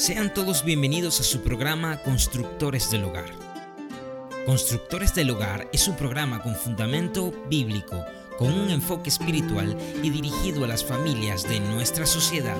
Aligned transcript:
Sean 0.00 0.32
todos 0.32 0.64
bienvenidos 0.64 1.20
a 1.20 1.24
su 1.24 1.42
programa 1.42 2.02
Constructores 2.02 2.90
del 2.90 3.04
Hogar. 3.04 3.30
Constructores 4.46 5.14
del 5.14 5.28
Hogar 5.28 5.68
es 5.74 5.88
un 5.88 5.96
programa 5.98 6.42
con 6.42 6.54
fundamento 6.54 7.34
bíblico, 7.50 8.02
con 8.38 8.50
un 8.50 8.70
enfoque 8.70 9.10
espiritual 9.10 9.76
y 10.02 10.08
dirigido 10.08 10.64
a 10.64 10.68
las 10.68 10.82
familias 10.82 11.46
de 11.46 11.60
nuestra 11.60 12.06
sociedad. 12.06 12.56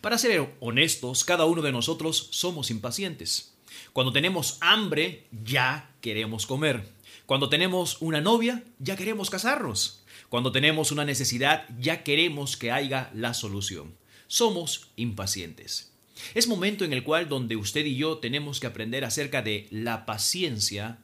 Para 0.00 0.18
ser 0.18 0.56
honestos, 0.60 1.24
cada 1.24 1.44
uno 1.44 1.62
de 1.62 1.72
nosotros 1.72 2.28
somos 2.30 2.70
impacientes. 2.70 3.54
Cuando 3.92 4.12
tenemos 4.12 4.58
hambre, 4.60 5.26
ya 5.44 5.90
queremos 6.00 6.46
comer. 6.46 6.88
Cuando 7.26 7.48
tenemos 7.48 8.00
una 8.00 8.20
novia, 8.20 8.64
ya 8.78 8.96
queremos 8.96 9.30
casarnos. 9.30 10.02
Cuando 10.28 10.52
tenemos 10.52 10.92
una 10.92 11.04
necesidad, 11.04 11.66
ya 11.78 12.02
queremos 12.02 12.56
que 12.56 12.72
haya 12.72 13.10
la 13.14 13.34
solución. 13.34 13.94
Somos 14.26 14.88
impacientes. 14.96 15.92
Es 16.34 16.48
momento 16.48 16.84
en 16.84 16.92
el 16.92 17.04
cual 17.04 17.28
donde 17.28 17.56
usted 17.56 17.84
y 17.84 17.96
yo 17.96 18.18
tenemos 18.18 18.60
que 18.60 18.66
aprender 18.66 19.04
acerca 19.04 19.42
de 19.42 19.66
la 19.70 20.06
paciencia 20.06 20.98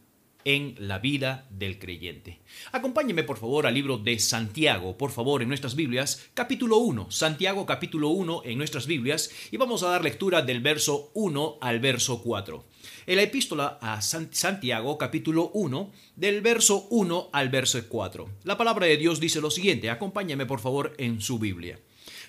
en 0.44 0.74
la 0.78 0.98
vida 0.98 1.46
del 1.50 1.78
creyente. 1.78 2.40
Acompáñeme 2.72 3.22
por 3.22 3.38
favor 3.38 3.66
al 3.66 3.74
libro 3.74 3.98
de 3.98 4.18
Santiago, 4.18 4.96
por 4.96 5.10
favor, 5.10 5.42
en 5.42 5.48
nuestras 5.48 5.74
Biblias, 5.74 6.28
capítulo 6.34 6.78
1, 6.78 7.10
Santiago 7.10 7.66
capítulo 7.66 8.08
1 8.08 8.42
en 8.44 8.58
nuestras 8.58 8.86
Biblias, 8.86 9.30
y 9.50 9.56
vamos 9.56 9.82
a 9.82 9.88
dar 9.88 10.02
lectura 10.02 10.42
del 10.42 10.60
verso 10.60 11.10
1 11.14 11.58
al 11.60 11.80
verso 11.80 12.22
4. 12.22 12.64
En 13.06 13.16
la 13.16 13.22
epístola 13.22 13.78
a 13.80 14.00
Santiago 14.00 14.96
capítulo 14.98 15.50
1, 15.54 15.92
del 16.16 16.40
verso 16.40 16.86
1 16.90 17.30
al 17.32 17.48
verso 17.48 17.80
4. 17.88 18.28
La 18.44 18.56
palabra 18.56 18.86
de 18.86 18.96
Dios 18.96 19.20
dice 19.20 19.40
lo 19.40 19.50
siguiente, 19.50 19.90
acompáñeme 19.90 20.46
por 20.46 20.60
favor 20.60 20.94
en 20.98 21.20
su 21.20 21.38
Biblia. 21.38 21.80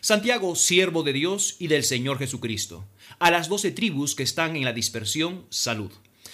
Santiago, 0.02 0.56
siervo 0.56 1.04
de 1.04 1.14
Dios 1.14 1.58
y 1.60 1.68
del 1.68 1.84
Señor 1.84 2.18
Jesucristo, 2.18 2.86
a 3.20 3.32
las 3.32 3.50
doce 3.50 3.72
tribus 3.72 4.16
que 4.16 4.24
están 4.24 4.56
en 4.56 4.64
la 4.64 4.74
dispersión, 4.74 5.46
salud. 5.50 5.92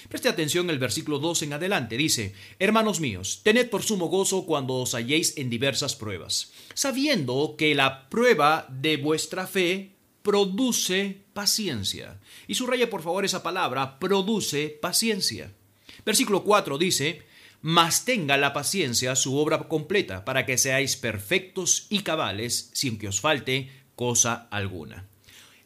Preste 0.10 0.30
atención 0.30 0.70
el 0.70 0.80
versículo 0.80 1.20
2 1.20 1.44
en 1.44 1.54
adelante. 1.54 1.98
Dice, 1.98 2.34
Hermanos 2.60 3.00
míos, 3.00 3.42
tened 3.44 3.70
por 3.70 3.84
sumo 3.84 4.08
gozo 4.08 4.46
cuando 4.46 4.76
os 4.76 4.94
halléis 4.94 5.38
en 5.38 5.50
diversas 5.50 5.96
pruebas, 5.96 6.52
sabiendo 6.74 7.56
que 7.58 7.76
la 7.76 8.10
prueba 8.10 8.68
de 8.70 8.98
vuestra 8.98 9.48
fe 9.48 9.96
produce 10.22 11.22
paciencia. 11.34 12.20
Y 12.48 12.56
subraya 12.56 12.90
por 12.90 13.04
favor 13.04 13.26
esa 13.26 13.44
palabra, 13.44 14.00
produce 14.00 14.70
paciencia. 14.70 15.54
Versículo 16.06 16.44
4 16.44 16.78
dice, 16.78 17.24
mas 17.62 18.06
tenga 18.06 18.38
la 18.38 18.54
paciencia 18.54 19.16
su 19.16 19.38
obra 19.38 19.58
completa, 19.68 20.24
para 20.24 20.46
que 20.46 20.58
seáis 20.58 20.98
perfectos 20.98 21.88
y 21.90 22.02
cabales, 22.02 22.70
sin 22.74 23.00
que 23.00 23.08
os 23.08 23.22
falte 23.22 23.72
cosa 23.96 24.48
alguna. 24.52 25.08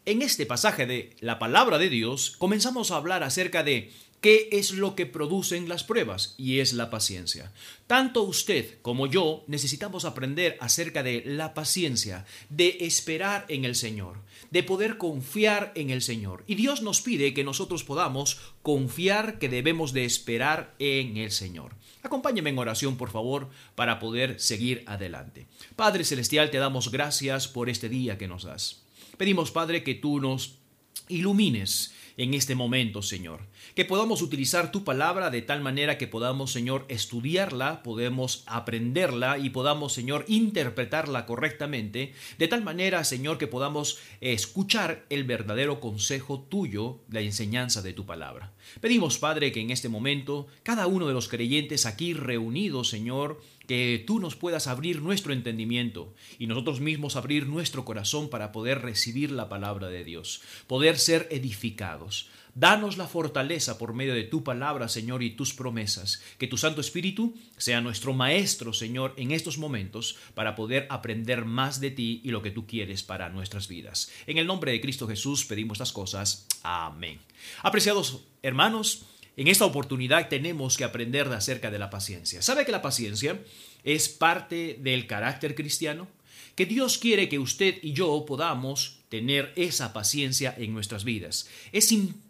En 0.05 0.21
este 0.21 0.45
pasaje 0.45 0.85
de 0.85 1.15
la 1.19 1.39
palabra 1.39 1.77
de 1.77 1.89
Dios 1.89 2.31
comenzamos 2.37 2.91
a 2.91 2.95
hablar 2.95 3.21
acerca 3.23 3.63
de 3.63 3.91
¿Qué 4.21 4.49
es 4.51 4.71
lo 4.71 4.95
que 4.95 5.05
producen 5.05 5.69
las 5.69 5.85
pruebas? 5.85 6.35
Y 6.37 6.59
es 6.59 6.73
la 6.73 6.89
paciencia. 6.89 7.53
Tanto 7.87 8.23
usted 8.23 8.81
como 8.81 9.07
yo 9.07 9.45
necesitamos 9.47 10.03
aprender 10.03 10.57
acerca 10.59 11.03
de 11.03 11.23
la 11.25 11.53
paciencia, 11.53 12.25
de 12.49 12.77
esperar 12.81 13.45
en 13.47 13.63
el 13.63 13.75
Señor, 13.75 14.17
de 14.51 14.63
poder 14.63 14.97
confiar 14.97 15.71
en 15.75 15.89
el 15.89 16.01
Señor. 16.01 16.43
Y 16.47 16.55
Dios 16.55 16.81
nos 16.81 16.99
pide 16.99 17.33
que 17.33 17.45
nosotros 17.45 17.85
podamos 17.85 18.39
confiar 18.61 19.39
que 19.39 19.47
debemos 19.47 19.93
de 19.93 20.03
esperar 20.03 20.75
en 20.79 21.15
el 21.15 21.31
Señor. 21.31 21.75
Acompáñeme 22.03 22.49
en 22.49 22.59
oración, 22.59 22.97
por 22.97 23.11
favor, 23.11 23.49
para 23.75 23.99
poder 23.99 24.37
seguir 24.41 24.83
adelante. 24.85 25.47
Padre 25.77 26.03
Celestial, 26.03 26.51
te 26.51 26.57
damos 26.57 26.91
gracias 26.91 27.47
por 27.47 27.69
este 27.69 27.87
día 27.87 28.17
que 28.17 28.27
nos 28.27 28.43
das. 28.43 28.83
Pedimos, 29.17 29.51
Padre, 29.51 29.83
que 29.83 29.95
tú 29.95 30.19
nos 30.19 30.59
ilumines 31.07 31.93
en 32.17 32.33
este 32.33 32.53
momento, 32.53 33.01
Señor. 33.01 33.47
Que 33.75 33.85
podamos 33.85 34.21
utilizar 34.21 34.71
tu 34.71 34.83
palabra 34.83 35.29
de 35.29 35.41
tal 35.41 35.61
manera 35.61 35.97
que 35.97 36.07
podamos, 36.07 36.51
Señor, 36.51 36.85
estudiarla, 36.89 37.83
podemos 37.83 38.43
aprenderla 38.47 39.37
y 39.37 39.49
podamos, 39.51 39.93
Señor, 39.93 40.25
interpretarla 40.27 41.25
correctamente, 41.25 42.13
de 42.37 42.47
tal 42.47 42.63
manera, 42.63 43.03
Señor, 43.03 43.37
que 43.37 43.47
podamos 43.47 43.99
escuchar 44.21 45.05
el 45.09 45.23
verdadero 45.23 45.79
consejo 45.79 46.39
tuyo, 46.41 46.99
la 47.09 47.21
enseñanza 47.21 47.81
de 47.81 47.93
tu 47.93 48.05
palabra. 48.05 48.53
Pedimos, 48.81 49.17
Padre, 49.17 49.51
que 49.51 49.61
en 49.61 49.71
este 49.71 49.89
momento 49.89 50.47
cada 50.63 50.87
uno 50.87 51.07
de 51.07 51.13
los 51.13 51.27
creyentes 51.27 51.85
aquí 51.85 52.13
reunidos, 52.13 52.89
Señor, 52.89 53.41
que 53.69 54.03
tú 54.07 54.19
nos 54.19 54.35
puedas 54.35 54.65
abrir 54.65 55.03
nuestro 55.03 55.31
entendimiento 55.31 56.11
y 56.39 56.47
nosotros 56.47 56.79
mismos 56.79 57.15
abrir 57.15 57.45
nuestro 57.45 57.85
corazón 57.85 58.29
para 58.29 58.51
poder 58.51 58.81
recibir 58.81 59.29
la 59.29 59.47
palabra 59.47 59.89
de 59.89 60.03
Dios, 60.03 60.41
poder 60.65 60.97
ser 60.97 61.27
edificados. 61.29 62.29
Danos 62.59 62.97
la 62.97 63.07
fortaleza 63.07 63.77
por 63.77 63.93
medio 63.93 64.13
de 64.13 64.25
tu 64.25 64.43
palabra, 64.43 64.89
Señor, 64.89 65.23
y 65.23 65.29
tus 65.29 65.53
promesas. 65.53 66.21
Que 66.37 66.45
tu 66.45 66.57
Santo 66.57 66.81
Espíritu 66.81 67.33
sea 67.55 67.79
nuestro 67.79 68.11
Maestro, 68.13 68.73
Señor, 68.73 69.13
en 69.15 69.31
estos 69.31 69.57
momentos, 69.57 70.17
para 70.33 70.55
poder 70.55 70.85
aprender 70.89 71.45
más 71.45 71.79
de 71.79 71.91
ti 71.91 72.19
y 72.21 72.31
lo 72.31 72.41
que 72.41 72.51
tú 72.51 72.67
quieres 72.67 73.01
para 73.01 73.29
nuestras 73.29 73.69
vidas. 73.69 74.11
En 74.27 74.37
el 74.37 74.45
nombre 74.45 74.73
de 74.73 74.81
Cristo 74.81 75.07
Jesús 75.07 75.45
pedimos 75.45 75.77
estas 75.77 75.93
cosas. 75.93 76.47
Amén. 76.61 77.19
Apreciados 77.63 78.25
hermanos, 78.43 79.05
en 79.37 79.47
esta 79.47 79.63
oportunidad 79.63 80.27
tenemos 80.27 80.75
que 80.75 80.83
aprender 80.83 81.29
acerca 81.29 81.71
de 81.71 81.79
la 81.79 81.89
paciencia. 81.89 82.41
¿Sabe 82.41 82.65
que 82.65 82.73
la 82.73 82.81
paciencia 82.81 83.39
es 83.85 84.09
parte 84.09 84.77
del 84.81 85.07
carácter 85.07 85.55
cristiano? 85.55 86.09
Que 86.55 86.65
Dios 86.65 86.97
quiere 86.97 87.29
que 87.29 87.39
usted 87.39 87.75
y 87.81 87.93
yo 87.93 88.25
podamos 88.27 88.99
tener 89.07 89.53
esa 89.55 89.93
paciencia 89.93 90.53
en 90.57 90.73
nuestras 90.73 91.05
vidas. 91.05 91.47
Es 91.71 91.93
importante 91.93 92.28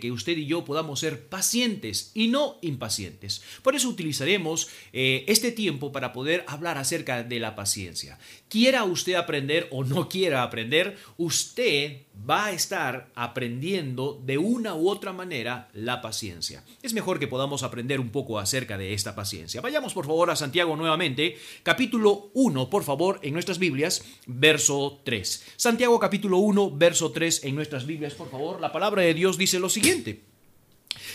que 0.00 0.12
usted 0.12 0.36
y 0.36 0.46
yo 0.46 0.64
podamos 0.64 1.00
ser 1.00 1.28
pacientes 1.28 2.12
y 2.14 2.28
no 2.28 2.58
impacientes. 2.62 3.42
Por 3.62 3.74
eso 3.74 3.88
utilizaremos 3.88 4.68
eh, 4.92 5.24
este 5.26 5.50
tiempo 5.50 5.90
para 5.90 6.12
poder 6.12 6.44
hablar 6.46 6.78
acerca 6.78 7.24
de 7.24 7.40
la 7.40 7.56
paciencia. 7.56 8.18
Quiera 8.48 8.84
usted 8.84 9.14
aprender 9.14 9.68
o 9.72 9.82
no 9.82 10.08
quiera 10.08 10.44
aprender, 10.44 10.96
usted 11.16 12.02
va 12.28 12.46
a 12.46 12.52
estar 12.52 13.10
aprendiendo 13.14 14.20
de 14.24 14.38
una 14.38 14.74
u 14.74 14.88
otra 14.88 15.12
manera 15.12 15.68
la 15.74 16.00
paciencia. 16.00 16.62
Es 16.82 16.94
mejor 16.94 17.18
que 17.18 17.28
podamos 17.28 17.62
aprender 17.62 18.00
un 18.00 18.10
poco 18.10 18.38
acerca 18.38 18.78
de 18.78 18.94
esta 18.94 19.14
paciencia. 19.14 19.60
Vayamos 19.60 19.92
por 19.92 20.06
favor 20.06 20.30
a 20.30 20.36
Santiago 20.36 20.76
nuevamente, 20.76 21.36
capítulo 21.62 22.30
1, 22.34 22.70
por 22.70 22.84
favor, 22.84 23.18
en 23.22 23.32
nuestras 23.32 23.58
Biblias, 23.58 24.04
verso 24.26 25.00
3. 25.04 25.46
Santiago 25.56 25.98
capítulo 25.98 26.38
1, 26.38 26.76
verso 26.76 27.10
3 27.10 27.44
en 27.44 27.54
nuestras 27.54 27.86
Biblias, 27.86 28.14
por 28.14 28.30
favor. 28.30 28.60
La 28.60 28.72
palabra 28.72 29.02
de 29.02 29.15
Dios 29.16 29.36
dice 29.36 29.58
lo 29.58 29.68
siguiente. 29.68 30.22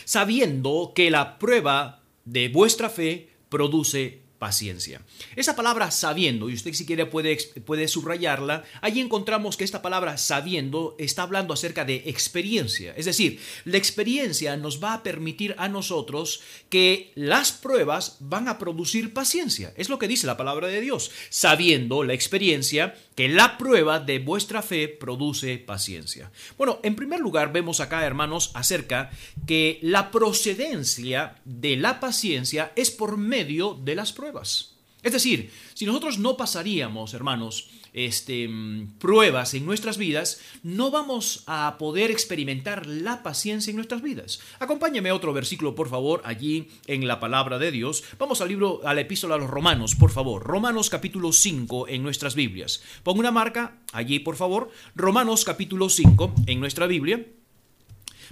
Sabiendo 0.04 0.92
que 0.94 1.10
la 1.10 1.40
prueba 1.40 2.04
de 2.26 2.50
vuestra 2.50 2.90
fe 2.90 3.30
produce 3.48 4.22
paciencia. 4.42 5.04
Esa 5.36 5.56
palabra 5.56 5.92
sabiendo, 5.92 6.50
y 6.50 6.56
usted 6.56 6.74
si 6.74 6.88
quiere 6.88 7.06
puede, 7.06 7.38
puede 7.64 7.88
subrayarla, 7.88 8.64
allí 8.82 9.00
encontramos 9.00 9.56
que 9.56 9.64
esta 9.64 9.84
palabra 9.84 10.18
sabiendo 10.18 10.96
está 10.98 11.22
hablando 11.22 11.54
acerca 11.54 11.86
de 11.86 11.98
experiencia. 12.08 12.92
Es 12.98 13.06
decir, 13.06 13.40
la 13.66 13.78
experiencia 13.78 14.58
nos 14.58 14.84
va 14.84 14.96
a 14.96 15.04
permitir 15.04 15.54
a 15.60 15.70
nosotros 15.70 16.42
que 16.70 17.12
las 17.14 17.52
pruebas 17.52 18.18
van 18.20 18.48
a 18.48 18.58
producir 18.58 19.14
paciencia. 19.14 19.76
Es 19.78 19.90
lo 19.90 20.00
que 20.00 20.08
dice 20.08 20.26
la 20.26 20.38
palabra 20.38 20.70
de 20.70 20.82
Dios. 20.82 21.12
Sabiendo 21.30 22.04
la 22.04 22.16
experiencia 22.16 22.96
que 23.22 23.30
la 23.30 23.56
prueba 23.56 24.00
de 24.00 24.18
vuestra 24.18 24.64
fe 24.64 24.88
produce 24.88 25.60
paciencia. 25.60 26.32
Bueno, 26.58 26.80
en 26.82 26.96
primer 26.96 27.20
lugar 27.20 27.54
vemos 27.54 27.80
acá, 27.80 28.04
hermanos, 28.04 28.50
acerca 28.56 29.12
que 29.46 29.78
la 29.84 30.10
procedencia 30.10 31.36
de 31.46 31.78
la 31.78 32.00
paciencia 32.00 32.72
es 32.76 32.90
por 32.90 33.18
medio 33.18 33.76
de 33.76 33.94
las 33.94 34.12
pruebas. 34.12 34.74
Es 35.04 35.14
decir, 35.14 35.52
si 35.76 35.86
nosotros 35.86 36.18
no 36.18 36.36
pasaríamos, 36.36 37.14
hermanos, 37.14 37.70
este, 37.94 38.48
mm, 38.48 39.00
pruebas 39.00 39.54
en 39.54 39.66
nuestras 39.66 39.98
vidas, 39.98 40.40
no 40.64 40.92
vamos 40.92 41.44
a 41.48 41.78
poder 41.78 42.12
experimentar 42.12 42.86
la 42.86 43.24
paciencia 43.24 43.72
en 43.72 43.76
nuestras 43.76 44.02
vidas. 44.02 44.40
Acompáñeme 44.60 45.10
a 45.10 45.16
otro 45.16 45.34
versículo, 45.34 45.76
por 45.76 45.90
favor, 45.90 46.22
allí 46.26 46.70
en 46.88 47.08
la 47.08 47.20
palabra 47.20 47.60
de 47.60 47.72
Dios. 47.72 48.04
Vamos 48.18 48.42
al 48.42 48.50
libro, 48.50 48.82
a 48.86 48.94
la 48.94 49.02
epístola 49.02 49.36
a 49.36 49.38
los 49.38 49.50
Romanos, 49.50 49.96
por 49.96 50.12
favor. 50.12 50.44
Romanos 50.44 50.90
capítulo 50.90 51.32
5 51.34 51.88
en 51.88 52.04
nuestras 52.04 52.36
Biblias. 52.36 52.82
Pongo 53.04 53.20
una 53.20 53.32
marca 53.32 53.78
allí, 53.92 54.20
por 54.20 54.36
favor. 54.36 54.70
Romanos 54.96 55.44
capítulo 55.44 55.90
5 55.90 56.34
en 56.48 56.60
nuestra 56.60 56.88
Biblia. 56.88 57.26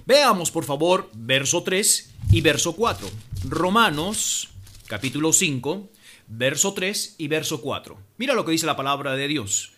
Veamos, 0.06 0.50
por 0.50 0.64
favor, 0.64 1.10
verso 1.14 1.62
3 1.62 2.14
y 2.32 2.40
verso 2.40 2.74
4. 2.74 3.08
Romanos 3.48 4.48
capítulo 4.86 5.32
5, 5.32 5.88
verso 6.30 6.72
3 6.72 7.16
y 7.18 7.28
verso 7.28 7.60
4. 7.60 7.98
Mira 8.16 8.34
lo 8.34 8.44
que 8.44 8.52
dice 8.52 8.64
la 8.64 8.76
palabra 8.76 9.14
de 9.16 9.28
Dios. 9.28 9.72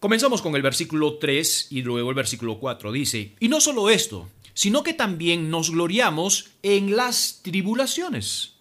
Comenzamos 0.00 0.42
con 0.42 0.56
el 0.56 0.62
versículo 0.62 1.18
3 1.18 1.68
y 1.70 1.82
luego 1.82 2.10
el 2.10 2.16
versículo 2.16 2.58
4. 2.58 2.90
Dice, 2.90 3.34
y 3.38 3.48
no 3.48 3.60
solo 3.60 3.90
esto, 3.90 4.28
sino 4.54 4.82
que 4.82 4.94
también 4.94 5.50
nos 5.50 5.70
gloriamos 5.70 6.50
en 6.62 6.96
las 6.96 7.40
tribulaciones, 7.42 8.54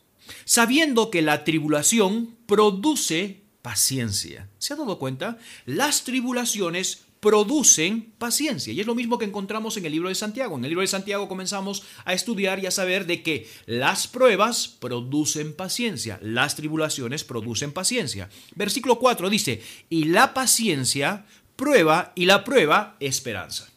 sabiendo 0.44 1.10
que 1.10 1.22
la 1.22 1.44
tribulación 1.44 2.36
produce 2.45 3.42
paciencia. 3.62 4.50
¿Se 4.57 4.74
ha 4.74 4.75
dado 4.75 5.00
cuenta? 5.00 5.38
Las 5.66 6.04
tribulaciones 6.04 7.05
producen 7.25 8.13
paciencia. 8.19 8.72
Y 8.72 8.80
es 8.80 8.86
lo 8.86 8.94
mismo 8.94 9.18
que 9.18 9.25
encontramos 9.25 9.77
en 9.77 9.86
el 9.88 9.92
libro 9.92 10.10
de 10.10 10.16
Santiago. 10.16 10.56
En 10.60 10.63
el 10.63 10.69
libro 10.69 10.81
de 10.81 10.88
Santiago 10.88 11.27
comenzamos 11.27 11.81
a 12.06 12.13
estudiar 12.13 12.60
y 12.60 12.68
a 12.68 12.72
saber 12.72 13.07
de 13.07 13.24
que 13.24 13.50
las 13.66 14.06
pruebas 14.06 14.68
producen 14.68 15.56
paciencia, 15.56 16.19
las 16.22 16.56
tribulaciones 16.56 17.24
producen 17.24 17.72
paciencia. 17.72 18.30
Versículo 18.54 19.00
4 19.00 19.31
dice, 19.31 19.60
y 19.89 20.04
la 20.04 20.36
paciencia 20.36 21.25
prueba 21.56 22.13
y 22.13 22.25
la 22.25 22.44
prueba 22.44 22.95
esperanza. 23.00 23.72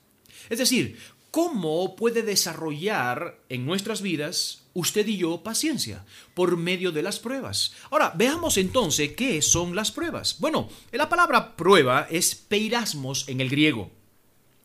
Es 0.51 0.59
decir, 0.59 0.99
¿cómo 1.31 1.97
puede 1.97 2.21
desarrollar 2.21 3.41
en 3.49 3.65
nuestras 3.65 4.03
vidas 4.03 4.68
usted 4.79 5.07
y 5.09 5.19
yo 5.19 5.43
paciencia 5.43 6.05
por 6.35 6.57
medio 6.57 6.93
de 6.93 7.03
las 7.03 7.19
pruebas. 7.19 7.73
Ahora, 7.91 8.13
veamos 8.15 8.57
entonces 8.57 9.13
qué 9.13 9.43
son 9.43 9.75
las 9.75 9.91
pruebas. 9.91 10.37
Bueno, 10.39 10.69
la 10.93 11.09
palabra 11.09 11.57
prueba 11.57 12.07
es 12.11 12.35
peirasmos 12.35 13.29
en 13.29 13.41
el 13.41 13.51
griego. 13.51 13.91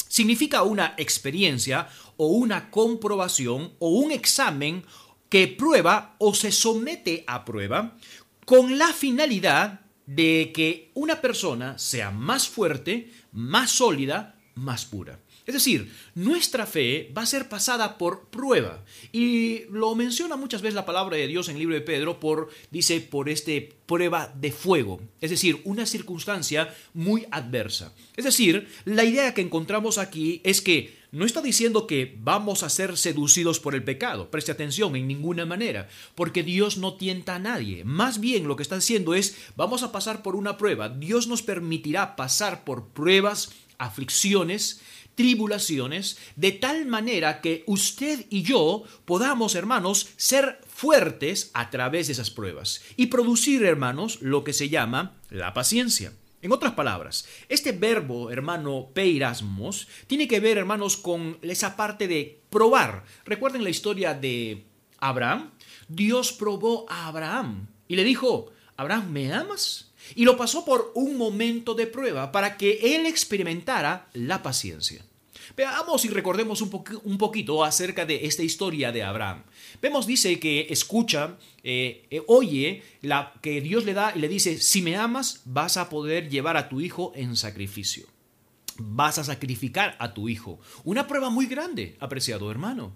Significa 0.08 0.62
una 0.62 0.94
experiencia 0.98 1.90
o 2.18 2.28
una 2.28 2.70
comprobación 2.70 3.74
o 3.80 3.90
un 3.90 4.12
examen 4.12 4.86
que 5.30 5.48
prueba 5.48 6.16
o 6.20 6.36
se 6.36 6.52
somete 6.52 7.24
a 7.26 7.44
prueba 7.44 7.98
con 8.46 8.78
la 8.78 8.94
finalidad 8.94 9.82
de 10.06 10.52
que 10.54 10.92
una 10.94 11.22
persona 11.22 11.80
sea 11.80 12.12
más 12.12 12.48
fuerte, 12.48 13.12
más 13.32 13.72
sólida, 13.72 14.36
más 14.54 14.86
pura. 14.86 15.20
Es 15.46 15.54
decir, 15.54 15.92
nuestra 16.16 16.66
fe 16.66 17.12
va 17.16 17.24
a 17.24 17.28
ser 17.28 17.50
pasada 17.50 17.98
por 17.98 18.28
prueba. 18.30 18.84
Y 19.12 19.66
lo 19.72 19.94
menciona 19.94 20.38
muchas 20.38 20.62
veces 20.62 20.76
la 20.76 20.86
palabra 20.86 21.18
de 21.18 21.28
Dios 21.28 21.50
en 21.50 21.56
el 21.56 21.60
libro 21.60 21.76
de 21.76 21.82
Pedro 21.82 22.20
por, 22.20 22.50
dice, 22.72 23.02
por 23.02 23.30
este 23.30 23.74
prueba 23.86 24.34
de 24.40 24.52
fuego. 24.52 25.02
Es 25.20 25.32
decir, 25.32 25.60
una 25.66 25.86
circunstancia 25.86 26.74
muy 26.94 27.26
adversa. 27.32 27.94
Es 28.16 28.24
decir, 28.24 28.70
la 28.86 29.04
idea 29.04 29.34
que 29.34 29.42
encontramos 29.42 29.98
aquí 29.98 30.40
es 30.44 30.62
que 30.62 31.04
no 31.14 31.26
está 31.26 31.44
diciendo 31.44 31.86
que 31.86 32.18
vamos 32.22 32.64
a 32.64 32.70
ser 32.70 32.98
seducidos 32.98 33.60
por 33.60 33.76
el 33.76 33.84
pecado. 33.84 34.32
Preste 34.32 34.52
atención, 34.52 34.96
en 34.96 35.08
ninguna 35.08 35.46
manera. 35.46 35.88
Porque 36.16 36.42
Dios 36.42 36.78
no 36.78 36.96
tienta 36.96 37.36
a 37.36 37.40
nadie. 37.40 37.84
Más 37.84 38.20
bien 38.20 38.48
lo 38.48 38.56
que 38.56 38.64
está 38.64 38.78
diciendo 38.78 39.14
es, 39.14 39.38
vamos 39.56 39.84
a 39.84 39.92
pasar 39.92 40.24
por 40.24 40.36
una 40.36 40.58
prueba. 40.58 40.90
Dios 40.90 41.28
nos 41.28 41.44
permitirá 41.44 42.16
pasar 42.16 42.64
por 42.64 42.88
pruebas, 42.88 43.52
aflicciones, 43.78 44.82
tribulaciones, 45.16 46.18
de 46.36 46.52
tal 46.52 46.86
manera 46.86 47.42
que 47.42 47.64
usted 47.68 48.26
y 48.30 48.44
yo 48.44 48.84
podamos, 49.06 49.56
hermanos, 49.56 50.10
ser 50.18 50.60
fuertes 50.68 51.52
a 51.54 51.70
través 51.70 52.08
de 52.08 52.14
esas 52.14 52.32
pruebas 52.32 52.82
y 52.96 53.08
producir, 53.08 53.64
hermanos, 53.64 54.22
lo 54.22 54.44
que 54.44 54.54
se 54.54 54.70
llama 54.70 55.18
la 55.30 55.54
paciencia. 55.54 56.14
En 56.42 56.52
otras 56.52 56.74
palabras, 56.74 57.26
este 57.48 57.72
verbo, 57.72 58.30
hermano, 58.30 58.90
peirasmos, 58.94 59.88
tiene 60.08 60.28
que 60.28 60.42
ver, 60.42 60.58
hermanos, 60.58 60.98
con 60.98 61.38
esa 61.42 61.78
parte 61.78 62.10
de 62.10 62.42
probar. 62.50 63.06
Recuerden 63.24 63.64
la 63.64 63.70
historia 63.70 64.14
de 64.14 64.66
Abraham. 65.00 65.52
Dios 65.88 66.34
probó 66.34 66.86
a 66.90 67.08
Abraham 67.08 67.68
y 67.88 67.96
le 67.96 68.04
dijo, 68.04 68.52
Abraham, 68.76 69.12
¿me 69.12 69.32
amas? 69.32 69.93
Y 70.16 70.26
lo 70.26 70.38
pasó 70.38 70.66
por 70.66 70.92
un 70.96 71.18
momento 71.18 71.74
de 71.74 71.88
prueba 71.88 72.32
para 72.32 72.58
que 72.58 72.96
él 72.96 73.06
experimentara 73.06 74.08
la 74.14 74.44
paciencia. 74.44 75.04
Veamos 75.56 76.06
y 76.06 76.10
recordemos 76.10 76.62
un, 76.62 77.18
poquito 77.18 77.64
acerca 77.64 78.06
de 78.06 78.26
esta 78.26 78.44
historia 78.44 78.92
de 78.92 79.04
Abraham. 79.04 79.44
Vemos, 79.82 80.08
dice 80.08 80.40
que 80.40 80.68
escucha, 80.70 81.38
eh, 81.64 82.06
eh, 82.10 82.24
oye 82.28 82.84
la 83.02 83.34
que 83.42 83.62
Dios 83.62 83.86
le 83.86 83.94
da 83.94 84.14
y 84.16 84.20
le 84.20 84.30
dice, 84.30 84.60
si 84.60 84.82
me 84.82 84.96
amas, 84.96 85.42
vas 85.46 85.78
a 85.78 85.90
poder 85.90 86.30
llevar 86.30 86.58
a 86.58 86.70
tu 86.70 86.82
hijo 86.82 87.12
en 87.16 87.36
sacrificio. 87.36 88.08
Vas 88.78 89.20
a 89.20 89.24
sacrificar 89.24 89.96
a 90.00 90.14
tu 90.14 90.30
hijo. 90.30 90.60
Una 90.84 91.08
prueba 91.08 91.30
muy 91.30 91.46
grande, 91.46 91.96
apreciado 92.00 92.50
hermano. 92.50 92.96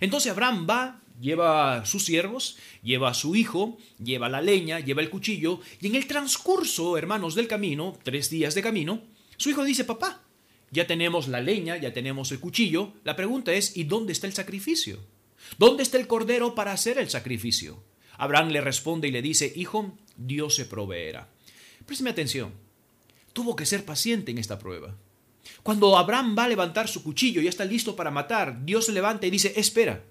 Entonces 0.00 0.30
Abraham 0.32 0.66
va, 0.68 1.00
lleva 1.20 1.84
sus 1.84 2.04
siervos, 2.04 2.56
lleva 2.82 3.10
a 3.10 3.14
su 3.14 3.36
hijo, 3.36 3.78
lleva 4.02 4.28
la 4.28 4.42
leña, 4.42 4.80
lleva 4.80 5.02
el 5.02 5.10
cuchillo, 5.10 5.60
y 5.80 5.88
en 5.88 5.94
el 5.94 6.06
transcurso, 6.06 6.96
hermanos, 6.96 7.34
del 7.34 7.48
camino, 7.48 7.98
tres 8.02 8.30
días 8.30 8.54
de 8.54 8.62
camino, 8.62 9.02
su 9.36 9.50
hijo 9.50 9.64
dice, 9.64 9.84
papá, 9.84 10.22
ya 10.70 10.86
tenemos 10.86 11.28
la 11.28 11.40
leña, 11.40 11.76
ya 11.76 11.92
tenemos 11.92 12.30
el 12.32 12.40
cuchillo, 12.40 12.92
la 13.04 13.16
pregunta 13.16 13.52
es, 13.52 13.76
¿y 13.76 13.84
dónde 13.84 14.12
está 14.12 14.26
el 14.26 14.32
sacrificio? 14.34 14.98
¿Dónde 15.56 15.82
está 15.82 15.98
el 15.98 16.06
cordero 16.06 16.54
para 16.54 16.72
hacer 16.72 16.98
el 16.98 17.08
sacrificio? 17.08 17.82
Abraham 18.18 18.48
le 18.48 18.60
responde 18.60 19.08
y 19.08 19.12
le 19.12 19.22
dice, 19.22 19.52
hijo, 19.54 19.96
Dios 20.16 20.56
se 20.56 20.66
proveerá. 20.66 21.28
Présteme 21.86 22.10
atención, 22.10 22.52
tuvo 23.32 23.56
que 23.56 23.64
ser 23.64 23.84
paciente 23.84 24.30
en 24.30 24.38
esta 24.38 24.58
prueba. 24.58 24.94
Cuando 25.62 25.96
Abraham 25.96 26.36
va 26.36 26.44
a 26.44 26.48
levantar 26.48 26.88
su 26.88 27.02
cuchillo 27.02 27.40
y 27.40 27.48
está 27.48 27.64
listo 27.64 27.96
para 27.96 28.10
matar, 28.10 28.64
Dios 28.64 28.86
se 28.86 28.92
levanta 28.92 29.26
y 29.26 29.30
dice, 29.30 29.54
espera, 29.56 30.04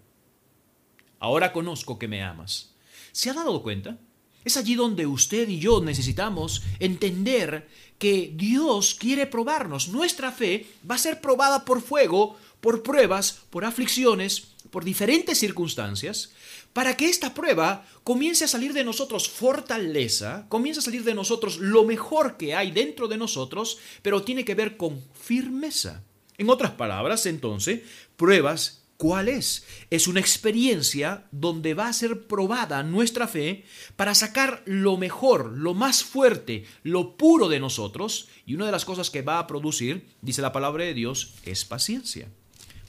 ahora 1.20 1.54
conozco 1.54 2.00
que 2.00 2.08
me 2.08 2.24
amas. 2.24 2.72
¿Se 3.12 3.30
ha 3.30 3.34
dado 3.34 3.64
cuenta? 3.64 3.98
Es 4.46 4.56
allí 4.56 4.76
donde 4.76 5.06
usted 5.06 5.50
y 5.50 5.60
yo 5.60 5.82
necesitamos 5.82 6.64
entender 6.80 7.68
que 7.98 8.32
Dios 8.34 8.96
quiere 8.96 9.26
probarnos. 9.26 9.90
Nuestra 9.90 10.32
fe 10.32 10.68
va 10.90 10.96
a 10.96 11.00
ser 11.00 11.20
probada 11.20 11.66
por 11.66 11.82
fuego, 11.82 12.38
por 12.62 12.84
pruebas, 12.84 13.42
por 13.50 13.66
aflicciones, 13.66 14.50
por 14.72 14.84
diferentes 14.84 15.40
circunstancias, 15.40 16.32
para 16.74 16.96
que 16.96 17.10
esta 17.10 17.34
prueba 17.34 17.86
comience 18.04 18.46
a 18.46 18.48
salir 18.48 18.74
de 18.74 18.84
nosotros 18.84 19.28
fortaleza, 19.28 20.46
comience 20.50 20.80
a 20.80 20.84
salir 20.84 21.04
de 21.04 21.16
nosotros 21.16 21.58
lo 21.58 21.84
mejor 21.84 22.38
que 22.38 22.54
hay 22.56 22.72
dentro 22.72 23.08
de 23.08 23.18
nosotros, 23.18 23.80
pero 24.02 24.24
tiene 24.24 24.46
que 24.46 24.56
ver 24.56 24.78
con 24.78 25.04
firmeza. 25.20 26.04
En 26.38 26.50
otras 26.50 26.72
palabras, 26.72 27.26
entonces, 27.26 27.82
pruebas 28.16 28.84
¿Cuál 28.98 29.30
es? 29.30 29.64
Es 29.92 30.08
una 30.08 30.20
experiencia 30.20 31.28
donde 31.32 31.76
va 31.76 31.88
a 31.88 31.94
ser 31.94 32.26
probada 32.26 32.82
nuestra 32.82 33.28
fe 33.28 33.64
para 33.96 34.16
sacar 34.16 34.64
lo 34.66 34.98
mejor, 34.98 35.52
lo 35.56 35.76
más 35.76 36.04
fuerte, 36.04 36.66
lo 36.82 37.16
puro 37.16 37.48
de 37.48 37.60
nosotros. 37.60 38.28
Y 38.48 38.56
una 38.56 38.66
de 38.66 38.72
las 38.72 38.86
cosas 38.86 39.12
que 39.12 39.22
va 39.22 39.38
a 39.38 39.46
producir, 39.46 40.08
dice 40.22 40.42
la 40.42 40.52
palabra 40.52 40.84
de 40.84 40.96
Dios, 40.96 41.36
es 41.46 41.64
paciencia. 41.64 42.28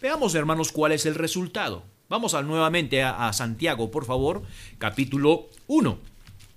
Veamos, 0.01 0.35
hermanos, 0.35 0.73
cuál 0.73 0.93
es 0.93 1.05
el 1.05 1.15
resultado. 1.15 1.85
Vamos 2.09 2.33
nuevamente 2.43 3.03
a, 3.03 3.29
a 3.29 3.35
Santiago, 3.35 3.91
por 3.91 4.07
favor, 4.07 4.43
capítulo 4.79 5.51
1. 5.67 5.99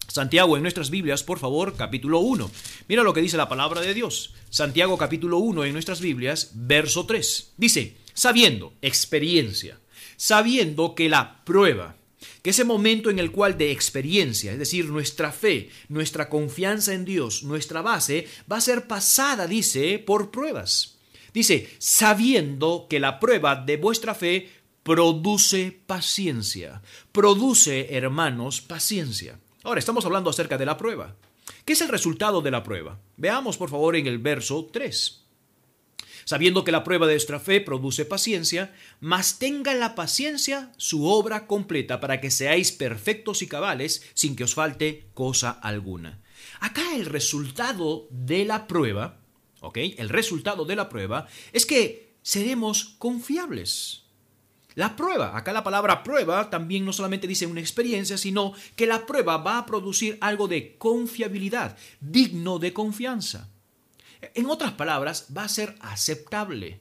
Santiago 0.07 0.55
en 0.55 0.63
nuestras 0.63 0.89
Biblias, 0.89 1.23
por 1.23 1.39
favor, 1.39 1.75
capítulo 1.75 2.19
1. 2.19 2.51
Mira 2.87 3.03
lo 3.03 3.13
que 3.13 3.21
dice 3.21 3.37
la 3.37 3.49
palabra 3.49 3.81
de 3.81 3.93
Dios. 3.93 4.33
Santiago 4.49 4.97
capítulo 4.97 5.39
1 5.39 5.65
en 5.65 5.73
nuestras 5.73 5.99
Biblias, 6.01 6.51
verso 6.53 7.05
3. 7.05 7.53
Dice, 7.57 7.97
sabiendo, 8.21 8.75
experiencia, 8.83 9.79
sabiendo 10.15 10.93
que 10.93 11.09
la 11.09 11.43
prueba, 11.43 11.95
que 12.43 12.51
ese 12.51 12.63
momento 12.63 13.09
en 13.09 13.17
el 13.17 13.31
cual 13.31 13.57
de 13.57 13.71
experiencia, 13.71 14.51
es 14.51 14.59
decir, 14.59 14.85
nuestra 14.89 15.31
fe, 15.31 15.71
nuestra 15.89 16.29
confianza 16.29 16.93
en 16.93 17.03
Dios, 17.03 17.41
nuestra 17.41 17.81
base, 17.81 18.27
va 18.49 18.57
a 18.57 18.61
ser 18.61 18.85
pasada, 18.85 19.47
dice, 19.47 19.97
por 19.97 20.29
pruebas. 20.29 20.99
Dice, 21.33 21.67
sabiendo 21.79 22.85
que 22.87 22.99
la 22.99 23.19
prueba 23.19 23.55
de 23.55 23.77
vuestra 23.77 24.13
fe 24.13 24.51
produce 24.83 25.75
paciencia, 25.87 26.83
produce, 27.11 27.95
hermanos, 27.95 28.61
paciencia. 28.61 29.39
Ahora, 29.63 29.79
estamos 29.79 30.05
hablando 30.05 30.29
acerca 30.29 30.59
de 30.59 30.67
la 30.67 30.77
prueba. 30.77 31.15
¿Qué 31.65 31.73
es 31.73 31.81
el 31.81 31.89
resultado 31.89 32.43
de 32.43 32.51
la 32.51 32.61
prueba? 32.61 32.99
Veamos, 33.17 33.57
por 33.57 33.71
favor, 33.71 33.95
en 33.95 34.05
el 34.05 34.19
verso 34.19 34.69
3 34.71 35.21
sabiendo 36.25 36.63
que 36.63 36.71
la 36.71 36.83
prueba 36.83 37.07
de 37.07 37.13
nuestra 37.13 37.39
fe 37.39 37.61
produce 37.61 38.05
paciencia, 38.05 38.73
mas 38.99 39.39
tenga 39.39 39.73
la 39.73 39.95
paciencia 39.95 40.71
su 40.77 41.05
obra 41.05 41.47
completa 41.47 41.99
para 41.99 42.21
que 42.21 42.31
seáis 42.31 42.71
perfectos 42.71 43.41
y 43.41 43.47
cabales 43.47 44.09
sin 44.13 44.35
que 44.35 44.43
os 44.43 44.55
falte 44.55 45.07
cosa 45.13 45.51
alguna. 45.51 46.21
Acá 46.59 46.95
el 46.95 47.05
resultado 47.05 48.07
de 48.09 48.45
la 48.45 48.67
prueba, 48.67 49.19
¿ok? 49.61 49.77
El 49.97 50.09
resultado 50.09 50.65
de 50.65 50.75
la 50.75 50.89
prueba 50.89 51.27
es 51.53 51.65
que 51.65 52.15
seremos 52.21 52.95
confiables. 52.97 54.01
La 54.75 54.95
prueba, 54.95 55.35
acá 55.37 55.51
la 55.51 55.63
palabra 55.63 56.01
prueba 56.01 56.49
también 56.49 56.85
no 56.85 56.93
solamente 56.93 57.27
dice 57.27 57.45
una 57.45 57.59
experiencia, 57.59 58.17
sino 58.17 58.53
que 58.75 58.87
la 58.87 59.05
prueba 59.05 59.37
va 59.37 59.57
a 59.57 59.65
producir 59.65 60.17
algo 60.21 60.47
de 60.47 60.77
confiabilidad, 60.77 61.77
digno 61.99 62.57
de 62.57 62.71
confianza. 62.71 63.50
En 64.33 64.45
otras 64.45 64.73
palabras, 64.73 65.27
va 65.35 65.43
a 65.43 65.49
ser 65.49 65.75
aceptable. 65.79 66.79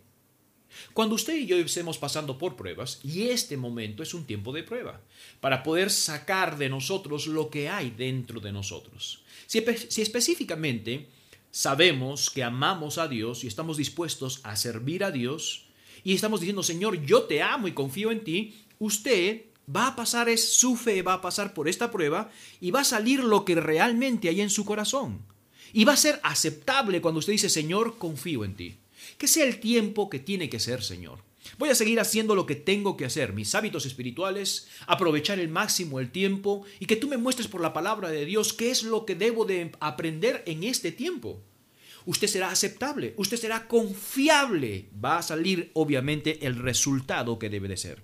Cuando 0.92 1.14
usted 1.14 1.34
y 1.36 1.46
yo 1.46 1.56
estemos 1.56 1.98
pasando 1.98 2.38
por 2.38 2.56
pruebas, 2.56 3.00
y 3.02 3.28
este 3.28 3.56
momento 3.56 4.02
es 4.02 4.14
un 4.14 4.24
tiempo 4.24 4.52
de 4.52 4.62
prueba, 4.62 5.00
para 5.40 5.62
poder 5.62 5.90
sacar 5.90 6.58
de 6.58 6.68
nosotros 6.68 7.26
lo 7.26 7.50
que 7.50 7.68
hay 7.68 7.90
dentro 7.90 8.40
de 8.40 8.52
nosotros. 8.52 9.22
Si, 9.46 9.58
específicamente 9.58 11.08
sabemos 11.50 12.30
que 12.30 12.44
amamos 12.44 12.98
a 12.98 13.08
Dios 13.08 13.42
y 13.42 13.48
estamos 13.48 13.76
dispuestos 13.76 14.40
a 14.44 14.54
servir 14.54 15.02
a 15.02 15.10
Dios 15.10 15.66
y 16.04 16.14
estamos 16.14 16.40
diciendo, 16.40 16.62
Señor, 16.62 17.04
yo 17.04 17.24
te 17.24 17.42
amo 17.42 17.66
y 17.66 17.72
confío 17.72 18.12
en 18.12 18.22
ti, 18.22 18.54
usted 18.78 19.46
va 19.74 19.88
a 19.88 19.96
pasar, 19.96 20.28
es 20.28 20.52
su 20.52 20.76
fe, 20.76 21.02
va 21.02 21.14
a 21.14 21.20
pasar 21.20 21.52
por 21.52 21.68
esta 21.68 21.90
prueba 21.90 22.30
y 22.60 22.70
va 22.70 22.80
a 22.80 22.84
salir 22.84 23.24
lo 23.24 23.44
que 23.44 23.56
realmente 23.56 24.28
hay 24.28 24.40
en 24.40 24.50
su 24.50 24.64
corazón. 24.64 25.22
Y 25.72 25.84
va 25.84 25.94
a 25.94 25.96
ser 25.96 26.20
aceptable 26.22 27.00
cuando 27.00 27.18
usted 27.20 27.32
dice, 27.32 27.48
Señor, 27.48 27.98
confío 27.98 28.44
en 28.44 28.54
ti. 28.54 28.76
Que 29.18 29.28
sea 29.28 29.44
el 29.44 29.60
tiempo 29.60 30.10
que 30.10 30.18
tiene 30.18 30.48
que 30.48 30.60
ser, 30.60 30.82
Señor. 30.82 31.18
Voy 31.58 31.70
a 31.70 31.74
seguir 31.74 32.00
haciendo 32.00 32.34
lo 32.34 32.46
que 32.46 32.54
tengo 32.54 32.96
que 32.96 33.04
hacer, 33.04 33.32
mis 33.32 33.54
hábitos 33.54 33.86
espirituales, 33.86 34.68
aprovechar 34.86 35.38
el 35.38 35.48
máximo 35.48 36.00
el 36.00 36.10
tiempo 36.10 36.64
y 36.78 36.86
que 36.86 36.96
tú 36.96 37.08
me 37.08 37.16
muestres 37.16 37.48
por 37.48 37.60
la 37.60 37.72
palabra 37.72 38.10
de 38.10 38.24
Dios 38.24 38.52
qué 38.52 38.70
es 38.70 38.82
lo 38.82 39.06
que 39.06 39.14
debo 39.14 39.44
de 39.44 39.72
aprender 39.80 40.42
en 40.46 40.64
este 40.64 40.92
tiempo. 40.92 41.42
Usted 42.06 42.28
será 42.28 42.50
aceptable, 42.50 43.14
usted 43.16 43.36
será 43.36 43.68
confiable, 43.68 44.86
va 45.02 45.18
a 45.18 45.22
salir 45.22 45.70
obviamente 45.74 46.46
el 46.46 46.56
resultado 46.56 47.38
que 47.38 47.50
debe 47.50 47.68
de 47.68 47.76
ser. 47.76 48.02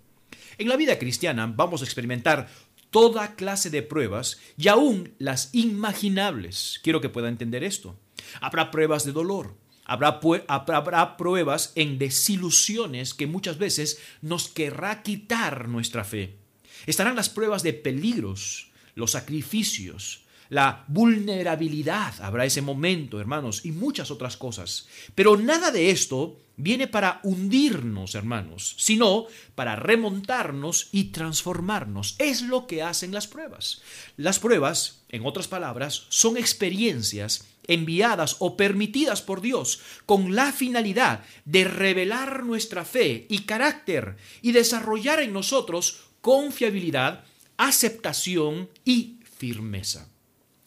En 0.59 0.69
la 0.69 0.77
vida 0.77 0.99
cristiana 0.99 1.47
vamos 1.55 1.83
a 1.83 1.85
experimentar 1.85 2.49
toda 2.97 3.37
clase 3.37 3.69
de 3.69 3.83
pruebas 3.83 4.41
y 4.57 4.69
aún 4.69 5.13
las 5.19 5.51
imaginables. 5.53 6.81
Quiero 6.83 7.03
que 7.03 7.11
pueda 7.11 7.29
entender 7.29 7.63
esto. 7.63 8.01
Habrá 8.41 8.71
pruebas 8.71 9.05
de 9.05 9.13
dolor, 9.13 9.55
habrá, 9.85 10.19
habrá, 10.49 11.19
pruebas 11.19 11.73
en 11.75 11.99
desilusiones 11.99 13.13
que 13.13 13.27
muchas 13.27 13.59
veces 13.59 14.01
nos 14.23 14.49
querrá 14.49 15.03
quitar 15.03 15.69
nuestra 15.69 16.05
fe. 16.05 16.39
Estarán 16.87 17.17
las 17.17 17.29
pruebas 17.29 17.63
de 17.63 17.75
peligros, 17.75 18.71
los 18.95 19.11
sacrificios, 19.11 20.23
la 20.49 20.85
vulnerabilidad, 20.89 22.15
habrá 22.21 22.45
ese 22.45 22.63
momento, 22.63 23.21
hermanos, 23.21 23.65
y 23.65 23.73
muchas 23.73 24.11
otras 24.11 24.37
cosas. 24.37 24.87
Pero 25.15 25.37
nada 25.37 25.71
de 25.71 25.91
esto 25.91 26.39
viene 26.57 26.87
para 26.87 27.21
hundirnos, 27.23 28.15
hermanos, 28.15 28.75
sino 28.79 29.27
para 29.55 29.77
remontarnos 29.77 30.89
y 30.93 31.05
transformarnos. 31.05 32.17
Es 32.19 32.43
lo 32.43 32.67
que 32.67 32.83
hacen 32.83 33.13
las 33.13 33.27
pruebas. 33.27 33.83
Las 34.17 34.39
pruebas, 34.39 35.03
en 35.09 35.27
otras 35.27 35.49
palabras, 35.49 36.07
son 36.09 36.37
experiencias 36.37 37.47
enviadas 37.69 38.37
o 38.39 38.57
permitidas 38.57 39.23
por 39.23 39.41
Dios 39.41 39.81
con 40.07 40.35
la 40.35 40.53
finalidad 40.53 41.25
de 41.45 41.65
revelar 41.65 42.45
nuestra 42.45 42.85
fe 42.85 43.27
y 43.29 43.41
carácter 43.41 44.17
y 44.41 44.53
desarrollar 44.53 45.21
en 45.21 45.33
nosotros 45.33 46.05
confiabilidad, 46.21 47.25
aceptación 47.57 48.71
y 48.85 49.19
firmeza. 49.39 50.09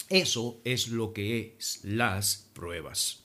Eso 0.09 0.59
es 0.63 0.87
lo 0.87 1.13
que 1.13 1.55
es 1.57 1.81
las 1.83 2.49
pruebas. 2.53 3.23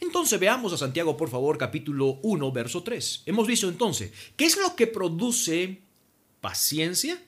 Entonces 0.00 0.38
veamos 0.38 0.72
a 0.72 0.78
Santiago, 0.78 1.16
por 1.16 1.30
favor, 1.30 1.56
capítulo 1.56 2.18
1, 2.22 2.52
verso 2.52 2.82
3. 2.82 3.22
Hemos 3.26 3.46
visto 3.46 3.68
entonces, 3.68 4.12
¿qué 4.36 4.44
es 4.44 4.58
lo 4.58 4.76
que 4.76 4.86
produce 4.86 5.80
paciencia? 6.40 7.18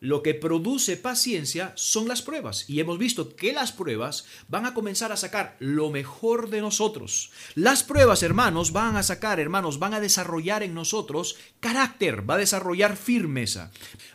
Lo 0.00 0.22
que 0.22 0.34
produce 0.34 0.96
paciencia 0.96 1.72
son 1.76 2.08
las 2.08 2.22
pruebas. 2.22 2.68
Y 2.68 2.80
hemos 2.80 2.98
visto 2.98 3.36
que 3.36 3.52
las 3.52 3.70
pruebas 3.70 4.24
van 4.48 4.66
a 4.66 4.74
comenzar 4.74 5.12
a 5.12 5.16
sacar 5.16 5.56
lo 5.60 5.90
mejor 5.90 6.48
de 6.48 6.62
nosotros. 6.62 7.30
Las 7.54 7.84
pruebas, 7.84 8.22
hermanos, 8.22 8.72
van 8.72 8.96
a 8.96 9.02
sacar, 9.02 9.38
hermanos, 9.38 9.78
van 9.78 9.94
a 9.94 10.00
desarrollar 10.00 10.62
en 10.62 10.74
nosotros 10.74 11.36
carácter, 11.60 12.28
va 12.28 12.34
a 12.34 12.38
desarrollar 12.38 12.96
firmeza. 12.96 13.70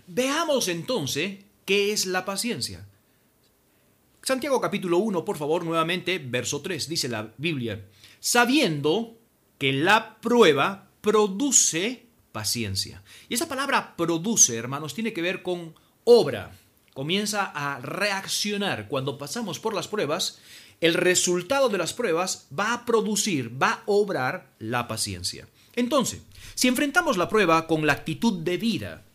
Veamos 0.08 0.68
entonces 0.68 1.38
qué 1.66 1.94
es 1.94 2.08
la 2.08 2.26
paciencia. 2.26 2.88
Santiago 4.26 4.60
capítulo 4.60 4.98
1, 4.98 5.24
por 5.24 5.38
favor, 5.38 5.64
nuevamente, 5.64 6.18
verso 6.18 6.62
3, 6.62 6.90
dice 6.90 7.08
la 7.08 7.32
Biblia, 7.38 7.86
sabiendo 8.20 9.20
que 9.60 9.72
la 9.72 10.16
prueba 10.20 10.90
produce 11.02 12.08
paciencia. 12.32 13.04
Y 13.30 13.36
esa 13.36 13.48
palabra 13.48 13.96
produce, 13.96 14.56
hermanos, 14.58 14.96
tiene 14.96 15.14
que 15.14 15.22
ver 15.22 15.44
con 15.44 15.76
obra. 16.06 16.58
Comienza 16.96 17.52
a 17.54 17.80
reaccionar. 17.82 18.88
Cuando 18.88 19.20
pasamos 19.20 19.60
por 19.60 19.76
las 19.76 19.88
pruebas, 19.88 20.40
el 20.82 20.96
resultado 20.96 21.70
de 21.70 21.78
las 21.78 21.94
pruebas 21.94 22.48
va 22.58 22.74
a 22.74 22.84
producir, 22.84 23.62
va 23.62 23.74
a 23.74 23.84
obrar 23.86 24.56
la 24.58 24.88
paciencia. 24.88 25.48
Entonces, 25.76 26.24
si 26.56 26.68
enfrentamos 26.68 27.18
la 27.18 27.30
prueba 27.30 27.68
con 27.68 27.86
la 27.86 27.94
actitud 27.94 28.40
de 28.40 28.58
vida, 28.58 29.06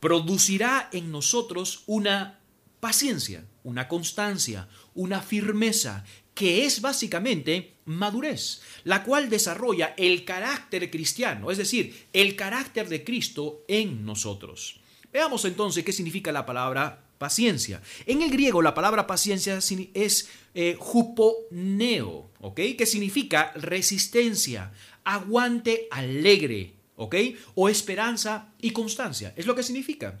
producirá 0.00 0.88
en 0.90 1.12
nosotros 1.12 1.82
una 1.84 2.40
paciencia, 2.86 3.44
una 3.64 3.88
constancia, 3.88 4.68
una 4.94 5.20
firmeza, 5.20 6.04
que 6.34 6.66
es 6.66 6.80
básicamente 6.80 7.78
madurez, 7.84 8.62
la 8.84 9.02
cual 9.02 9.28
desarrolla 9.28 9.94
el 9.96 10.24
carácter 10.24 10.88
cristiano, 10.88 11.50
es 11.50 11.58
decir, 11.58 12.06
el 12.12 12.36
carácter 12.36 12.88
de 12.88 13.02
Cristo 13.02 13.64
en 13.66 14.06
nosotros. 14.06 14.78
Veamos 15.12 15.44
entonces 15.46 15.82
qué 15.82 15.90
significa 15.90 16.30
la 16.30 16.46
palabra 16.46 17.08
paciencia. 17.18 17.82
En 18.06 18.22
el 18.22 18.30
griego 18.30 18.62
la 18.62 18.72
palabra 18.72 19.04
paciencia 19.08 19.58
es 19.58 20.28
eh, 20.54 20.76
juponeo, 20.78 22.30
¿ok? 22.38 22.60
Que 22.78 22.86
significa 22.86 23.50
resistencia, 23.56 24.70
aguante 25.02 25.88
alegre, 25.90 26.74
¿ok? 26.94 27.16
O 27.56 27.68
esperanza 27.68 28.54
y 28.60 28.70
constancia. 28.70 29.34
Es 29.36 29.46
lo 29.46 29.56
que 29.56 29.64
significa 29.64 30.20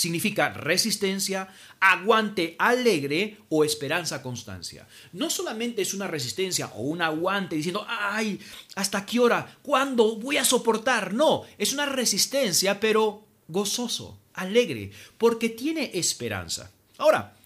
significa 0.00 0.48
resistencia, 0.48 1.48
aguante 1.78 2.56
alegre 2.58 3.36
o 3.50 3.64
esperanza 3.64 4.22
constancia. 4.22 4.88
No 5.12 5.28
solamente 5.28 5.82
es 5.82 5.92
una 5.92 6.06
resistencia 6.06 6.68
o 6.68 6.80
un 6.80 7.02
aguante 7.02 7.54
diciendo, 7.54 7.84
ay, 7.86 8.40
¿hasta 8.76 9.04
qué 9.04 9.20
hora? 9.20 9.58
¿Cuándo 9.60 10.16
voy 10.16 10.38
a 10.38 10.44
soportar? 10.46 11.12
No, 11.12 11.42
es 11.58 11.74
una 11.74 11.84
resistencia 11.84 12.80
pero 12.80 13.26
gozoso, 13.46 14.18
alegre, 14.32 14.90
porque 15.18 15.50
tiene 15.50 15.90
esperanza. 15.92 16.70
Ahora, 16.96 17.36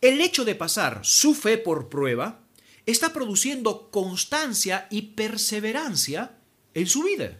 el 0.00 0.20
hecho 0.20 0.44
de 0.44 0.56
pasar 0.56 1.02
su 1.04 1.34
fe 1.36 1.56
por 1.56 1.88
prueba 1.88 2.40
está 2.84 3.12
produciendo 3.12 3.92
constancia 3.92 4.88
y 4.90 5.02
perseverancia 5.02 6.32
en 6.74 6.88
su 6.88 7.04
vida. 7.04 7.38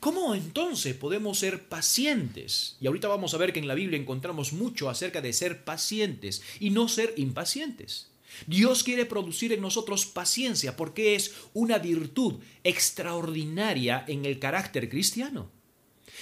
¿Cómo 0.00 0.34
entonces 0.34 0.94
podemos 0.94 1.38
ser 1.38 1.68
pacientes? 1.68 2.76
Y 2.80 2.86
ahorita 2.86 3.06
vamos 3.06 3.34
a 3.34 3.36
ver 3.36 3.52
que 3.52 3.58
en 3.58 3.68
la 3.68 3.74
Biblia 3.74 4.00
encontramos 4.00 4.54
mucho 4.54 4.88
acerca 4.88 5.20
de 5.20 5.34
ser 5.34 5.62
pacientes 5.62 6.42
y 6.58 6.70
no 6.70 6.88
ser 6.88 7.12
impacientes. 7.18 8.08
Dios 8.46 8.82
quiere 8.82 9.04
producir 9.04 9.52
en 9.52 9.60
nosotros 9.60 10.06
paciencia 10.06 10.74
porque 10.74 11.16
es 11.16 11.34
una 11.52 11.78
virtud 11.78 12.36
extraordinaria 12.64 14.02
en 14.08 14.24
el 14.24 14.38
carácter 14.38 14.88
cristiano. 14.88 15.50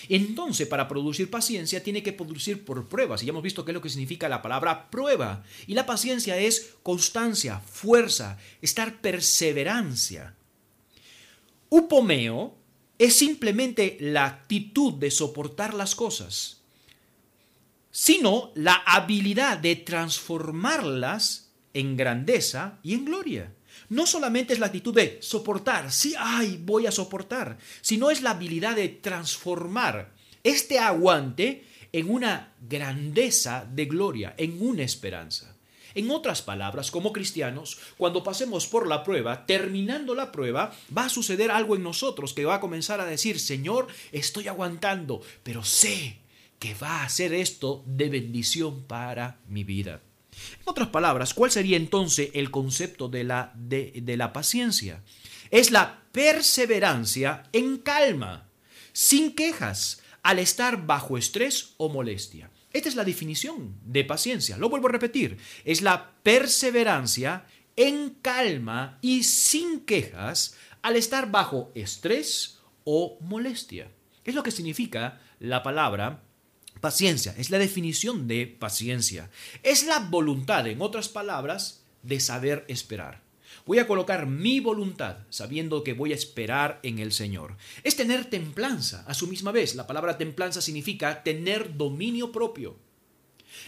Entonces, 0.09 0.67
para 0.67 0.89
producir 0.89 1.31
paciencia 1.31 1.83
tiene 1.83 2.03
que 2.03 2.13
producir 2.13 2.65
por 2.65 2.89
pruebas. 2.89 3.23
Y 3.23 3.27
ya 3.27 3.31
hemos 3.31 3.43
visto 3.45 3.65
qué 3.65 3.71
es 3.71 3.75
lo 3.75 3.83
que 3.83 3.91
significa 3.91 4.29
la 4.29 4.43
palabra 4.43 4.91
prueba. 4.91 5.45
Y 5.69 5.75
la 5.75 5.87
paciencia 5.87 6.37
es 6.37 6.75
constancia, 6.83 7.61
fuerza, 7.61 8.39
estar 8.61 9.01
perseverancia. 9.01 10.35
Upomeo 11.69 12.58
es 12.99 13.17
simplemente 13.17 13.97
la 14.01 14.27
actitud 14.27 14.95
de 14.95 15.11
soportar 15.11 15.75
las 15.75 15.95
cosas, 15.95 16.63
sino 17.91 18.53
la 18.55 18.75
habilidad 18.75 19.59
de 19.59 19.77
transformarlas 19.77 21.51
en 21.75 21.97
grandeza 21.97 22.79
y 22.83 22.95
en 22.95 23.05
gloria. 23.05 23.55
No 23.89 24.07
solamente 24.07 24.53
es 24.53 24.59
la 24.59 24.67
actitud 24.67 24.95
de 24.95 25.19
soportar, 25.23 25.91
sí, 25.93 26.15
ay, 26.19 26.61
voy 26.63 26.87
a 26.87 26.93
soportar, 26.93 27.59
sino 27.81 28.11
es 28.11 28.21
la 28.21 28.31
habilidad 28.31 28.77
de 28.77 28.89
transformar 28.89 30.13
este 30.43 30.79
aguante 30.79 31.65
en 31.93 32.11
una 32.11 32.53
grandeza 32.69 33.67
de 33.71 33.87
gloria, 33.87 34.35
en 34.37 34.61
una 34.61 34.83
esperanza. 34.83 35.58
En 35.99 36.13
otras 36.13 36.43
palabras, 36.43 36.93
como 36.93 37.13
cristianos, 37.13 37.77
cuando 37.97 38.23
pasemos 38.23 38.69
por 38.69 38.87
la 38.87 39.03
prueba, 39.03 39.47
terminando 39.47 40.15
la 40.15 40.31
prueba, 40.31 40.73
va 40.97 41.07
a 41.07 41.09
suceder 41.09 41.51
algo 41.51 41.75
en 41.75 41.83
nosotros 41.83 42.35
que 42.35 42.45
va 42.45 42.55
a 42.55 42.61
comenzar 42.61 43.01
a 43.01 43.05
decir, 43.05 43.41
Señor, 43.41 43.89
estoy 44.13 44.47
aguantando, 44.47 45.21
pero 45.43 45.65
sé 45.65 46.19
que 46.61 46.75
va 46.75 47.03
a 47.03 47.09
ser 47.09 47.35
esto 47.35 47.83
de 47.85 48.11
bendición 48.11 48.85
para 48.85 49.41
mi 49.49 49.65
vida. 49.65 50.01
En 50.61 50.69
otras 50.69 50.87
palabras, 50.91 51.35
¿cuál 51.35 51.51
sería 51.51 51.77
entonces 51.77 52.31
el 52.33 52.53
concepto 52.53 53.09
de 53.09 53.25
la, 53.25 53.51
de, 53.57 53.95
de 54.01 54.17
la 54.17 54.33
paciencia? 54.33 55.03
Es 55.51 55.73
la 55.73 56.05
perseverancia 56.13 57.43
en 57.53 57.79
calma, 57.79 58.49
sin 58.93 59.35
quejas, 59.35 60.01
al 60.23 60.39
estar 60.39 60.87
bajo 60.87 61.19
estrés 61.19 61.75
o 61.77 61.89
molestia. 61.89 62.53
Esta 62.73 62.89
es 62.89 62.97
la 62.97 63.05
definición 63.05 63.77
de 63.85 64.05
paciencia. 64.05 64.57
Lo 64.59 64.69
vuelvo 64.69 64.89
a 64.89 64.93
repetir. 64.93 65.39
Es 65.65 65.83
la 65.83 66.13
perseverancia 66.23 67.47
en 67.77 68.11
calma 68.23 68.99
y 69.01 69.23
sin 69.23 69.81
quejas 69.81 70.57
al 70.83 70.97
estar 70.97 71.31
bajo 71.31 71.71
estrés 71.75 72.59
o 72.85 73.19
molestia. 73.21 73.91
Es 74.25 74.35
lo 74.35 74.43
que 74.43 74.51
significa 74.51 75.21
la 75.41 75.63
palabra 75.63 76.23
paciencia. 76.81 77.35
Es 77.39 77.51
la 77.51 77.59
definición 77.59 78.29
de 78.29 78.47
paciencia. 78.47 79.31
Es 79.63 79.87
la 79.87 80.01
voluntad, 80.01 80.67
en 80.67 80.83
otras 80.83 81.09
palabras, 81.09 81.85
de 82.03 82.21
saber 82.21 82.65
esperar. 82.69 83.28
Voy 83.69 83.81
a 83.81 83.87
colocar 83.87 84.25
mi 84.25 84.61
voluntad 84.61 85.19
sabiendo 85.29 85.85
que 85.85 85.93
voy 85.93 86.13
a 86.13 86.15
esperar 86.15 86.81
en 86.83 86.99
el 86.99 87.13
Señor. 87.13 87.59
Es 87.85 87.97
tener 87.97 88.25
templanza 88.25 89.05
a 89.07 89.13
su 89.13 89.27
misma 89.27 89.53
vez. 89.53 89.75
La 89.75 89.87
palabra 89.87 90.17
templanza 90.17 90.63
significa 90.63 91.23
tener 91.23 91.77
dominio 91.77 92.33
propio. 92.33 92.79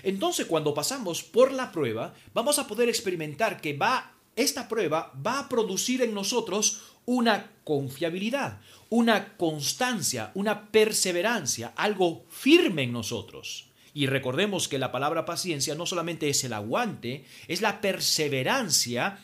Entonces 0.02 0.46
cuando 0.46 0.72
pasamos 0.72 1.22
por 1.22 1.52
la 1.52 1.70
prueba, 1.70 2.14
vamos 2.32 2.58
a 2.58 2.66
poder 2.66 2.88
experimentar 2.88 3.60
que 3.60 3.76
va 3.76 4.14
esta 4.36 4.68
prueba 4.68 5.12
va 5.14 5.40
a 5.40 5.48
producir 5.50 6.00
en 6.00 6.14
nosotros 6.14 6.80
una 7.04 7.50
confiabilidad, 7.64 8.58
una 8.88 9.36
constancia, 9.36 10.30
una 10.32 10.70
perseverancia, 10.70 11.74
algo 11.76 12.24
firme 12.30 12.84
en 12.84 12.92
nosotros. 12.92 13.66
Y 13.92 14.06
recordemos 14.06 14.66
que 14.66 14.78
la 14.78 14.92
palabra 14.92 15.26
paciencia 15.26 15.74
no 15.74 15.84
solamente 15.84 16.30
es 16.30 16.42
el 16.44 16.54
aguante, 16.54 17.26
es 17.48 17.60
la 17.60 17.82
perseverancia 17.82 19.18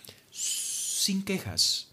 sin 0.96 1.24
quejas, 1.24 1.92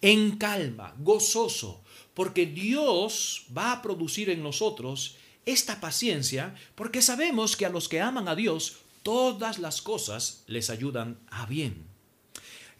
en 0.00 0.36
calma, 0.36 0.94
gozoso, 0.98 1.82
porque 2.14 2.46
Dios 2.46 3.46
va 3.56 3.72
a 3.72 3.82
producir 3.82 4.30
en 4.30 4.42
nosotros 4.42 5.16
esta 5.46 5.80
paciencia 5.80 6.54
porque 6.74 7.02
sabemos 7.02 7.56
que 7.56 7.66
a 7.66 7.70
los 7.70 7.88
que 7.88 8.00
aman 8.00 8.28
a 8.28 8.34
Dios 8.34 8.78
todas 9.02 9.58
las 9.58 9.82
cosas 9.82 10.44
les 10.46 10.70
ayudan 10.70 11.18
a 11.30 11.46
bien. 11.46 11.86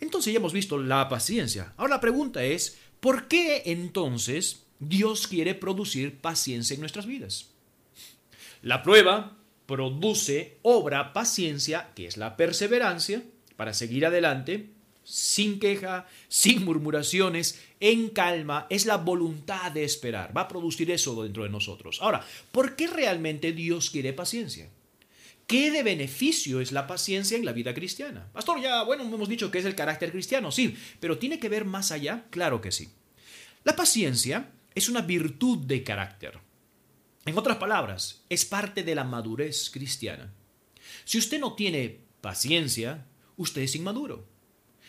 Entonces 0.00 0.32
ya 0.32 0.38
hemos 0.38 0.52
visto 0.52 0.78
la 0.78 1.08
paciencia. 1.08 1.72
Ahora 1.76 1.96
la 1.96 2.00
pregunta 2.00 2.42
es, 2.44 2.78
¿por 3.00 3.28
qué 3.28 3.62
entonces 3.66 4.64
Dios 4.78 5.26
quiere 5.26 5.54
producir 5.54 6.18
paciencia 6.20 6.74
en 6.74 6.80
nuestras 6.80 7.06
vidas? 7.06 7.50
La 8.62 8.82
prueba 8.82 9.36
produce 9.66 10.58
obra 10.62 11.12
paciencia, 11.12 11.92
que 11.94 12.06
es 12.06 12.16
la 12.16 12.36
perseverancia, 12.36 13.22
para 13.56 13.74
seguir 13.74 14.06
adelante, 14.06 14.70
sin 15.04 15.60
queja, 15.60 16.06
sin 16.28 16.64
murmuraciones, 16.64 17.60
en 17.80 18.08
calma, 18.08 18.66
es 18.70 18.86
la 18.86 18.96
voluntad 18.96 19.70
de 19.72 19.84
esperar. 19.84 20.36
Va 20.36 20.42
a 20.42 20.48
producir 20.48 20.90
eso 20.90 21.22
dentro 21.22 21.44
de 21.44 21.50
nosotros. 21.50 21.98
Ahora, 22.00 22.26
¿por 22.50 22.76
qué 22.76 22.86
realmente 22.86 23.52
Dios 23.52 23.90
quiere 23.90 24.12
paciencia? 24.12 24.70
¿Qué 25.46 25.70
de 25.70 25.82
beneficio 25.82 26.60
es 26.60 26.72
la 26.72 26.86
paciencia 26.86 27.36
en 27.36 27.44
la 27.44 27.52
vida 27.52 27.74
cristiana? 27.74 28.28
Pastor, 28.32 28.60
ya, 28.62 28.82
bueno, 28.82 29.04
hemos 29.04 29.28
dicho 29.28 29.50
que 29.50 29.58
es 29.58 29.66
el 29.66 29.74
carácter 29.74 30.10
cristiano, 30.10 30.50
sí, 30.50 30.74
pero 31.00 31.18
¿tiene 31.18 31.38
que 31.38 31.50
ver 31.50 31.66
más 31.66 31.92
allá? 31.92 32.24
Claro 32.30 32.62
que 32.62 32.72
sí. 32.72 32.88
La 33.62 33.76
paciencia 33.76 34.50
es 34.74 34.88
una 34.88 35.02
virtud 35.02 35.58
de 35.58 35.84
carácter. 35.84 36.38
En 37.26 37.36
otras 37.36 37.58
palabras, 37.58 38.24
es 38.28 38.44
parte 38.44 38.82
de 38.82 38.94
la 38.94 39.04
madurez 39.04 39.70
cristiana. 39.70 40.32
Si 41.04 41.18
usted 41.18 41.40
no 41.40 41.54
tiene 41.54 42.00
paciencia, 42.20 43.06
usted 43.36 43.62
es 43.62 43.74
inmaduro. 43.76 44.26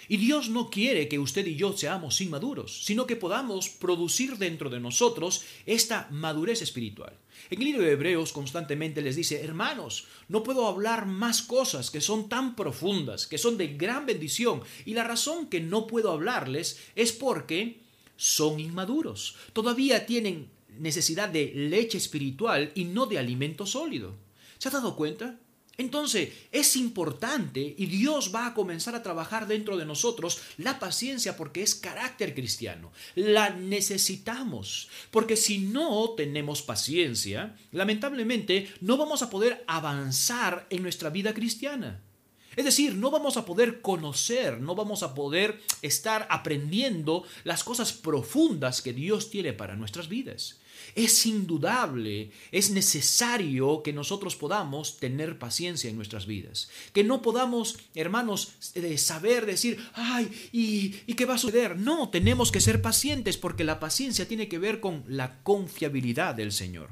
Y 0.08 0.18
Dios 0.18 0.50
no 0.50 0.70
quiere 0.70 1.08
que 1.08 1.20
usted 1.20 1.46
y 1.48 1.56
yo 1.56 1.76
seamos 1.76 2.22
inmaduros, 2.22 2.84
sino 2.86 3.06
que 3.06 3.16
podamos 3.16 3.70
producir 3.70 4.38
dentro 4.38 4.70
de 4.70 4.80
nosotros 4.80 5.44
esta 5.66 6.08
madurez 6.12 6.62
espiritual. 6.62 7.18
En 7.50 7.60
el 7.60 7.66
libro 7.66 7.82
de 7.84 7.92
Hebreos 7.92 8.32
constantemente 8.32 9.02
les 9.02 9.16
dice, 9.16 9.44
hermanos, 9.44 10.06
no 10.28 10.44
puedo 10.44 10.68
hablar 10.68 11.06
más 11.06 11.42
cosas 11.42 11.92
que 11.92 12.02
son 12.02 12.30
tan 12.30 12.56
profundas, 12.56 13.28
que 13.28 13.38
son 13.38 13.58
de 13.58 13.68
gran 13.70 14.06
bendición, 14.06 14.62
y 14.86 14.94
la 14.94 15.04
razón 15.04 15.48
que 15.48 15.60
no 15.60 15.88
puedo 15.88 16.12
hablarles 16.12 16.80
es 16.96 17.12
porque 17.12 17.82
son 18.18 18.60
inmaduros. 18.60 19.36
Todavía 19.54 20.06
tienen 20.06 20.50
necesidad 20.80 21.30
de 21.30 21.52
leche 21.56 21.98
espiritual 21.98 22.72
y 22.76 22.86
no 22.86 23.06
de 23.06 23.18
alimento 23.20 23.66
sólido. 23.66 24.16
¿Se 24.58 24.70
ha 24.70 24.72
dado 24.72 24.96
cuenta? 24.96 25.40
Entonces, 25.78 26.30
es 26.52 26.76
importante 26.78 27.76
y 27.78 27.86
Dios 27.88 28.32
va 28.34 28.48
a 28.48 28.54
comenzar 28.54 28.96
a 28.96 29.04
trabajar 29.04 29.46
dentro 29.48 29.76
de 29.76 29.86
nosotros 29.86 30.40
la 30.58 30.80
paciencia 30.80 31.36
porque 31.36 31.64
es 31.64 31.76
carácter 31.76 32.34
cristiano. 32.34 32.92
La 33.16 33.50
necesitamos, 33.50 34.88
porque 35.12 35.36
si 35.36 35.58
no 35.60 36.12
tenemos 36.12 36.62
paciencia, 36.62 37.58
lamentablemente 37.72 38.72
no 38.80 38.96
vamos 38.96 39.22
a 39.22 39.30
poder 39.30 39.64
avanzar 39.68 40.66
en 40.70 40.82
nuestra 40.82 41.10
vida 41.10 41.34
cristiana. 41.34 42.02
Es 42.56 42.64
decir, 42.64 42.96
no 42.96 43.12
vamos 43.12 43.36
a 43.36 43.46
poder 43.46 43.82
conocer, 43.82 44.62
no 44.62 44.76
vamos 44.76 45.04
a 45.04 45.14
poder 45.14 45.62
estar 45.82 46.26
aprendiendo 46.30 47.24
las 47.44 47.66
cosas 47.66 47.92
profundas 47.92 48.82
que 48.82 48.94
Dios 48.94 49.30
tiene 49.30 49.52
para 49.52 49.76
nuestras 49.76 50.08
vidas. 50.08 50.60
Es 50.94 51.26
indudable, 51.26 52.32
es 52.52 52.72
necesario 52.72 53.84
que 53.84 53.94
nosotros 53.94 54.36
podamos 54.36 54.98
tener 54.98 55.40
paciencia 55.40 55.90
en 55.90 55.96
nuestras 55.96 56.26
vidas. 56.26 56.70
Que 56.94 57.04
no 57.04 57.22
podamos, 57.22 57.78
hermanos, 57.94 58.54
saber 58.98 59.46
decir, 59.46 59.78
ay, 59.94 60.32
¿y, 60.52 60.96
¿y 61.08 61.14
qué 61.16 61.26
va 61.26 61.36
a 61.36 61.40
suceder? 61.40 61.78
No, 61.78 62.10
tenemos 62.10 62.52
que 62.52 62.62
ser 62.62 62.82
pacientes 62.82 63.38
porque 63.38 63.64
la 63.64 63.80
paciencia 63.80 64.28
tiene 64.28 64.48
que 64.48 64.60
ver 64.60 64.80
con 64.80 65.04
la 65.08 65.42
confiabilidad 65.44 66.36
del 66.36 66.52
Señor. 66.52 66.92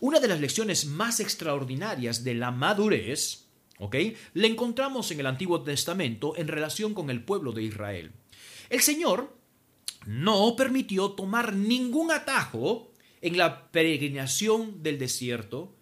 Una 0.00 0.20
de 0.20 0.28
las 0.28 0.40
lecciones 0.40 0.86
más 0.86 1.20
extraordinarias 1.20 2.24
de 2.24 2.34
la 2.34 2.50
madurez, 2.50 3.46
¿ok? 3.78 3.96
La 4.34 4.46
encontramos 4.46 5.10
en 5.10 5.20
el 5.20 5.26
Antiguo 5.26 5.62
Testamento 5.62 6.36
en 6.36 6.48
relación 6.48 6.94
con 6.94 7.10
el 7.10 7.24
pueblo 7.24 7.52
de 7.52 7.62
Israel. 7.64 8.12
El 8.70 8.80
Señor 8.80 9.36
no 10.06 10.56
permitió 10.56 11.12
tomar 11.12 11.54
ningún 11.54 12.10
atajo 12.10 12.91
en 13.22 13.38
la 13.38 13.70
peregrinación 13.70 14.82
del 14.82 14.98
desierto 14.98 15.74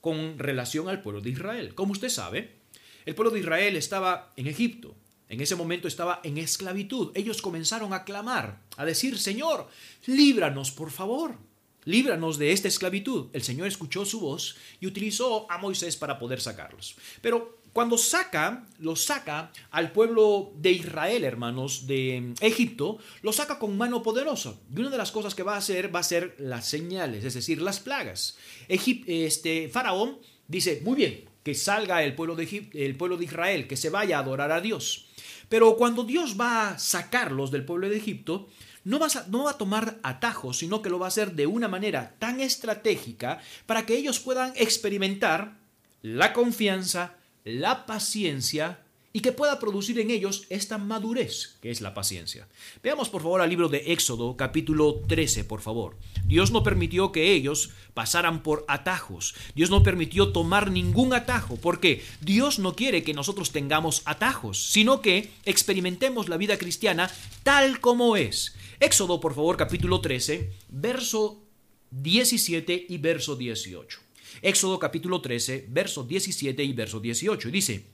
con 0.00 0.38
relación 0.38 0.88
al 0.88 1.00
pueblo 1.00 1.20
de 1.20 1.30
Israel. 1.30 1.74
Como 1.74 1.92
usted 1.92 2.08
sabe, 2.08 2.58
el 3.06 3.14
pueblo 3.14 3.30
de 3.30 3.40
Israel 3.40 3.76
estaba 3.76 4.32
en 4.36 4.48
Egipto. 4.48 4.94
En 5.28 5.40
ese 5.40 5.56
momento 5.56 5.88
estaba 5.88 6.20
en 6.24 6.38
esclavitud. 6.38 7.12
Ellos 7.14 7.40
comenzaron 7.42 7.92
a 7.92 8.04
clamar, 8.04 8.62
a 8.76 8.84
decir, 8.84 9.18
Señor, 9.18 9.68
líbranos, 10.06 10.70
por 10.70 10.90
favor, 10.90 11.36
líbranos 11.84 12.38
de 12.38 12.52
esta 12.52 12.68
esclavitud. 12.68 13.26
El 13.32 13.42
Señor 13.42 13.68
escuchó 13.68 14.04
su 14.04 14.20
voz 14.20 14.56
y 14.80 14.86
utilizó 14.86 15.50
a 15.50 15.58
Moisés 15.58 15.96
para 15.96 16.18
poder 16.18 16.40
sacarlos. 16.40 16.96
Pero 17.20 17.58
cuando 17.78 17.96
saca, 17.96 18.66
lo 18.80 18.96
saca 18.96 19.52
al 19.70 19.92
pueblo 19.92 20.52
de 20.56 20.72
Israel, 20.72 21.22
hermanos, 21.22 21.86
de 21.86 22.34
Egipto, 22.40 22.98
lo 23.22 23.32
saca 23.32 23.60
con 23.60 23.78
mano 23.78 24.02
poderosa. 24.02 24.56
Y 24.74 24.80
una 24.80 24.90
de 24.90 24.98
las 24.98 25.12
cosas 25.12 25.36
que 25.36 25.44
va 25.44 25.54
a 25.54 25.58
hacer 25.58 25.94
va 25.94 26.00
a 26.00 26.02
ser 26.02 26.34
las 26.40 26.66
señales, 26.66 27.24
es 27.24 27.34
decir, 27.34 27.62
las 27.62 27.78
plagas. 27.78 28.36
este, 28.66 29.68
Faraón 29.68 30.18
dice, 30.48 30.80
muy 30.82 30.96
bien, 30.96 31.26
que 31.44 31.54
salga 31.54 32.02
el 32.02 32.16
pueblo, 32.16 32.34
de 32.34 32.68
el 32.72 32.96
pueblo 32.96 33.16
de 33.16 33.26
Israel, 33.26 33.68
que 33.68 33.76
se 33.76 33.90
vaya 33.90 34.16
a 34.16 34.22
adorar 34.22 34.50
a 34.50 34.60
Dios. 34.60 35.06
Pero 35.48 35.76
cuando 35.76 36.02
Dios 36.02 36.34
va 36.36 36.70
a 36.70 36.78
sacarlos 36.80 37.52
del 37.52 37.64
pueblo 37.64 37.88
de 37.88 37.96
Egipto, 37.96 38.48
no 38.82 38.98
va, 38.98 39.06
a, 39.06 39.26
no 39.28 39.44
va 39.44 39.52
a 39.52 39.56
tomar 39.56 40.00
atajos, 40.02 40.58
sino 40.58 40.82
que 40.82 40.90
lo 40.90 40.98
va 40.98 41.06
a 41.06 41.14
hacer 41.14 41.34
de 41.34 41.46
una 41.46 41.68
manera 41.68 42.16
tan 42.18 42.40
estratégica 42.40 43.38
para 43.66 43.86
que 43.86 43.96
ellos 43.96 44.18
puedan 44.18 44.52
experimentar 44.56 45.58
la 46.02 46.32
confianza, 46.32 47.17
la 47.56 47.86
paciencia 47.86 48.80
y 49.12 49.20
que 49.20 49.32
pueda 49.32 49.58
producir 49.58 49.98
en 49.98 50.10
ellos 50.10 50.44
esta 50.50 50.76
madurez 50.76 51.56
que 51.62 51.70
es 51.70 51.80
la 51.80 51.94
paciencia. 51.94 52.46
Veamos 52.82 53.08
por 53.08 53.22
favor 53.22 53.40
al 53.40 53.48
libro 53.48 53.68
de 53.68 53.92
Éxodo 53.92 54.36
capítulo 54.36 55.02
13, 55.08 55.44
por 55.44 55.60
favor. 55.60 55.96
Dios 56.24 56.50
no 56.50 56.62
permitió 56.62 57.10
que 57.10 57.32
ellos 57.32 57.70
pasaran 57.94 58.42
por 58.42 58.64
atajos. 58.68 59.34
Dios 59.54 59.70
no 59.70 59.82
permitió 59.82 60.30
tomar 60.30 60.70
ningún 60.70 61.14
atajo, 61.14 61.56
porque 61.56 62.04
Dios 62.20 62.58
no 62.58 62.76
quiere 62.76 63.02
que 63.02 63.14
nosotros 63.14 63.50
tengamos 63.50 64.02
atajos, 64.04 64.70
sino 64.70 65.00
que 65.00 65.32
experimentemos 65.44 66.28
la 66.28 66.36
vida 66.36 66.58
cristiana 66.58 67.10
tal 67.42 67.80
como 67.80 68.16
es. 68.16 68.54
Éxodo, 68.78 69.20
por 69.20 69.34
favor, 69.34 69.56
capítulo 69.56 70.00
13, 70.00 70.52
verso 70.68 71.42
17 71.90 72.86
y 72.88 72.98
verso 72.98 73.34
18. 73.34 74.07
Éxodo 74.42 74.78
capítulo 74.78 75.20
13, 75.20 75.66
verso 75.68 76.04
17 76.04 76.62
y 76.62 76.72
verso 76.72 77.00
18. 77.00 77.50
Dice, 77.50 77.84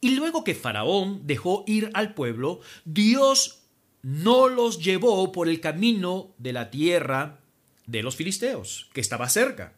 y 0.00 0.10
luego 0.10 0.44
que 0.44 0.54
Faraón 0.54 1.26
dejó 1.26 1.64
ir 1.66 1.90
al 1.94 2.14
pueblo, 2.14 2.60
Dios 2.84 3.62
no 4.02 4.48
los 4.48 4.82
llevó 4.82 5.30
por 5.30 5.48
el 5.48 5.60
camino 5.60 6.34
de 6.38 6.52
la 6.52 6.70
tierra 6.70 7.40
de 7.86 8.02
los 8.02 8.16
filisteos, 8.16 8.90
que 8.92 9.00
estaba 9.00 9.28
cerca. 9.28 9.74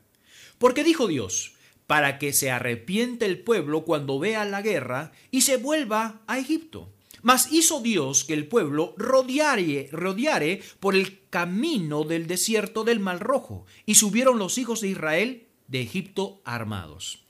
Porque 0.59 0.83
dijo 0.83 1.09
Dios, 1.09 1.53
para 1.87 2.19
que 2.19 2.33
se 2.33 2.51
arrepiente 2.51 3.27
el 3.27 3.41
pueblo 3.41 3.85
cuando 3.85 4.19
vea 4.19 4.45
la 4.47 4.63
guerra 4.63 5.13
y 5.31 5.43
se 5.43 5.59
vuelva 5.59 6.23
a 6.27 6.39
Egipto. 6.39 6.91
Mas 7.21 7.53
hizo 7.53 7.81
Dios 7.81 8.25
que 8.25 8.35
el 8.35 8.47
pueblo 8.47 8.95
rodeare, 8.97 9.89
rodeare 9.93 10.63
por 10.81 10.95
el 10.95 11.21
camino 11.29 12.05
del 12.05 12.27
desierto 12.27 12.85
del 12.85 13.01
Mar 13.01 13.21
Rojo, 13.21 13.67
y 13.87 13.97
subieron 13.97 14.39
los 14.39 14.59
hijos 14.59 14.81
de 14.81 14.89
Israel 14.89 15.44
de 15.69 15.81
Egipto 15.81 16.41
armados. 16.45 17.25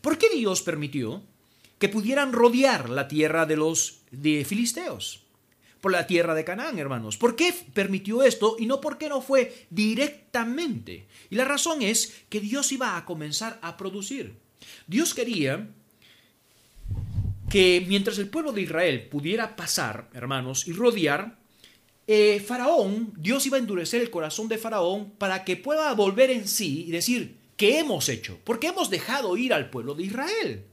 ¿Por 0.00 0.18
qué 0.18 0.28
Dios 0.28 0.62
permitió 0.62 1.22
que 1.78 1.88
pudieran 1.88 2.32
rodear 2.32 2.90
la 2.90 3.08
tierra 3.08 3.46
de 3.46 3.56
los 3.56 4.02
de 4.10 4.44
filisteos? 4.44 5.22
Por 5.80 5.92
la 5.92 6.06
tierra 6.06 6.34
de 6.34 6.44
Canaán, 6.44 6.78
hermanos. 6.78 7.16
¿Por 7.16 7.36
qué 7.36 7.54
permitió 7.72 8.22
esto 8.22 8.56
y 8.58 8.66
no 8.66 8.80
por 8.80 8.96
qué 8.96 9.08
no 9.08 9.20
fue 9.20 9.66
directamente? 9.70 11.06
Y 11.30 11.36
la 11.36 11.44
razón 11.44 11.82
es 11.82 12.24
que 12.28 12.40
Dios 12.40 12.72
iba 12.72 12.96
a 12.96 13.04
comenzar 13.04 13.58
a 13.62 13.76
producir. 13.76 14.34
Dios 14.86 15.14
quería 15.14 15.68
que 17.50 17.84
mientras 17.86 18.18
el 18.18 18.28
pueblo 18.28 18.52
de 18.52 18.62
Israel 18.62 19.08
pudiera 19.08 19.56
pasar, 19.56 20.08
hermanos, 20.12 20.66
y 20.66 20.72
rodear, 20.72 21.38
eh, 22.06 22.44
Faraón, 22.46 23.12
Dios 23.16 23.46
iba 23.46 23.56
a 23.56 23.60
endurecer 23.60 24.02
el 24.02 24.10
corazón 24.10 24.48
de 24.48 24.58
Faraón 24.58 25.12
para 25.12 25.44
que 25.44 25.56
pueda 25.56 25.92
volver 25.94 26.30
en 26.30 26.48
sí 26.48 26.84
y 26.86 26.90
decir, 26.90 27.36
¿qué 27.56 27.78
hemos 27.78 28.08
hecho? 28.08 28.38
Porque 28.44 28.68
hemos 28.68 28.90
dejado 28.90 29.36
ir 29.36 29.52
al 29.52 29.70
pueblo 29.70 29.94
de 29.94 30.04
Israel. 30.04 30.64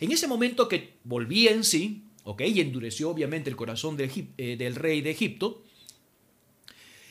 En 0.00 0.12
ese 0.12 0.26
momento 0.26 0.68
que 0.68 0.94
volvía 1.04 1.52
en 1.52 1.64
sí, 1.64 2.04
¿ok? 2.24 2.42
Y 2.42 2.60
endureció 2.60 3.10
obviamente 3.10 3.50
el 3.50 3.56
corazón 3.56 3.96
eh, 3.98 4.56
del 4.56 4.74
rey 4.74 5.00
de 5.00 5.10
Egipto, 5.10 5.64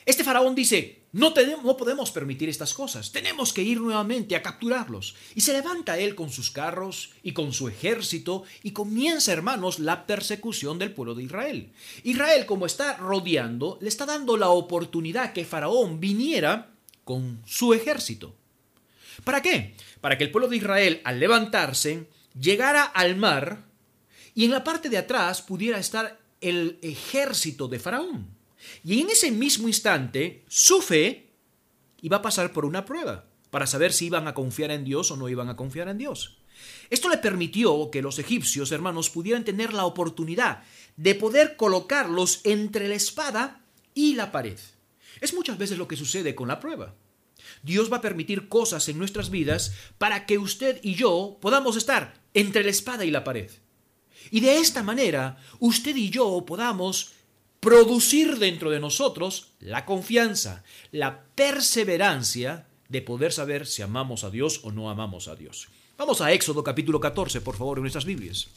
este 0.05 0.23
faraón 0.23 0.55
dice, 0.55 1.03
no, 1.11 1.33
tenemos, 1.33 1.63
no 1.63 1.77
podemos 1.77 2.09
permitir 2.11 2.49
estas 2.49 2.73
cosas, 2.73 3.11
tenemos 3.11 3.53
que 3.53 3.61
ir 3.61 3.79
nuevamente 3.79 4.35
a 4.35 4.41
capturarlos. 4.41 5.15
Y 5.35 5.41
se 5.41 5.53
levanta 5.53 5.99
él 5.99 6.15
con 6.15 6.31
sus 6.31 6.49
carros 6.49 7.11
y 7.21 7.33
con 7.33 7.53
su 7.53 7.67
ejército 7.67 8.43
y 8.63 8.71
comienza, 8.71 9.31
hermanos, 9.31 9.77
la 9.77 10.07
persecución 10.07 10.79
del 10.79 10.93
pueblo 10.93 11.13
de 11.13 11.25
Israel. 11.25 11.71
Israel, 12.03 12.47
como 12.47 12.65
está 12.65 12.97
rodeando, 12.97 13.77
le 13.81 13.87
está 13.87 14.07
dando 14.07 14.35
la 14.35 14.49
oportunidad 14.49 15.33
que 15.33 15.45
faraón 15.45 15.99
viniera 15.99 16.71
con 17.03 17.43
su 17.45 17.75
ejército. 17.75 18.35
¿Para 19.23 19.41
qué? 19.41 19.75
Para 20.01 20.17
que 20.17 20.23
el 20.23 20.31
pueblo 20.31 20.47
de 20.47 20.57
Israel, 20.57 21.01
al 21.03 21.19
levantarse, 21.19 22.09
llegara 22.39 22.83
al 22.83 23.15
mar 23.15 23.65
y 24.33 24.45
en 24.45 24.51
la 24.51 24.63
parte 24.63 24.89
de 24.89 24.97
atrás 24.97 25.41
pudiera 25.41 25.79
estar 25.79 26.19
el 26.41 26.79
ejército 26.81 27.67
de 27.67 27.79
faraón. 27.79 28.27
Y 28.83 29.01
en 29.01 29.09
ese 29.09 29.31
mismo 29.31 29.67
instante, 29.67 30.43
su 30.47 30.81
fe 30.81 31.31
iba 32.01 32.17
a 32.17 32.21
pasar 32.21 32.53
por 32.53 32.65
una 32.65 32.85
prueba 32.85 33.25
para 33.49 33.67
saber 33.67 33.93
si 33.93 34.05
iban 34.05 34.27
a 34.27 34.33
confiar 34.33 34.71
en 34.71 34.83
Dios 34.83 35.11
o 35.11 35.17
no 35.17 35.27
iban 35.29 35.49
a 35.49 35.55
confiar 35.55 35.89
en 35.89 35.97
Dios. 35.97 36.37
Esto 36.89 37.09
le 37.09 37.17
permitió 37.17 37.89
que 37.89 38.01
los 38.01 38.19
egipcios, 38.19 38.71
hermanos, 38.71 39.09
pudieran 39.09 39.45
tener 39.45 39.73
la 39.73 39.85
oportunidad 39.85 40.63
de 40.97 41.15
poder 41.15 41.55
colocarlos 41.55 42.41
entre 42.43 42.87
la 42.87 42.95
espada 42.95 43.61
y 43.93 44.15
la 44.15 44.31
pared. 44.31 44.59
Es 45.21 45.33
muchas 45.33 45.57
veces 45.57 45.77
lo 45.77 45.87
que 45.87 45.95
sucede 45.95 46.35
con 46.35 46.47
la 46.47 46.59
prueba. 46.59 46.93
Dios 47.63 47.91
va 47.91 47.97
a 47.97 48.01
permitir 48.01 48.47
cosas 48.47 48.87
en 48.89 48.97
nuestras 48.97 49.29
vidas 49.29 49.73
para 49.97 50.25
que 50.25 50.37
usted 50.37 50.79
y 50.83 50.95
yo 50.95 51.37
podamos 51.41 51.75
estar 51.75 52.13
entre 52.33 52.63
la 52.63 52.69
espada 52.69 53.05
y 53.05 53.11
la 53.11 53.23
pared. 53.23 53.51
Y 54.31 54.41
de 54.41 54.57
esta 54.57 54.83
manera, 54.83 55.37
usted 55.59 55.95
y 55.95 56.09
yo 56.09 56.45
podamos 56.45 57.13
producir 57.59 58.37
dentro 58.37 58.69
de 58.69 58.79
nosotros 58.79 59.51
la 59.59 59.85
confianza, 59.85 60.63
la 60.91 61.23
perseverancia 61.35 62.67
de 62.87 63.01
poder 63.01 63.31
saber 63.31 63.67
si 63.67 63.81
amamos 63.81 64.23
a 64.23 64.29
Dios 64.29 64.61
o 64.63 64.71
no 64.71 64.89
amamos 64.89 65.27
a 65.27 65.35
Dios. 65.35 65.67
Vamos 65.97 66.21
a 66.21 66.31
Éxodo 66.31 66.63
capítulo 66.63 66.99
14, 66.99 67.41
por 67.41 67.57
favor, 67.57 67.77
en 67.77 67.83
nuestras 67.83 68.05
Biblias. 68.05 68.47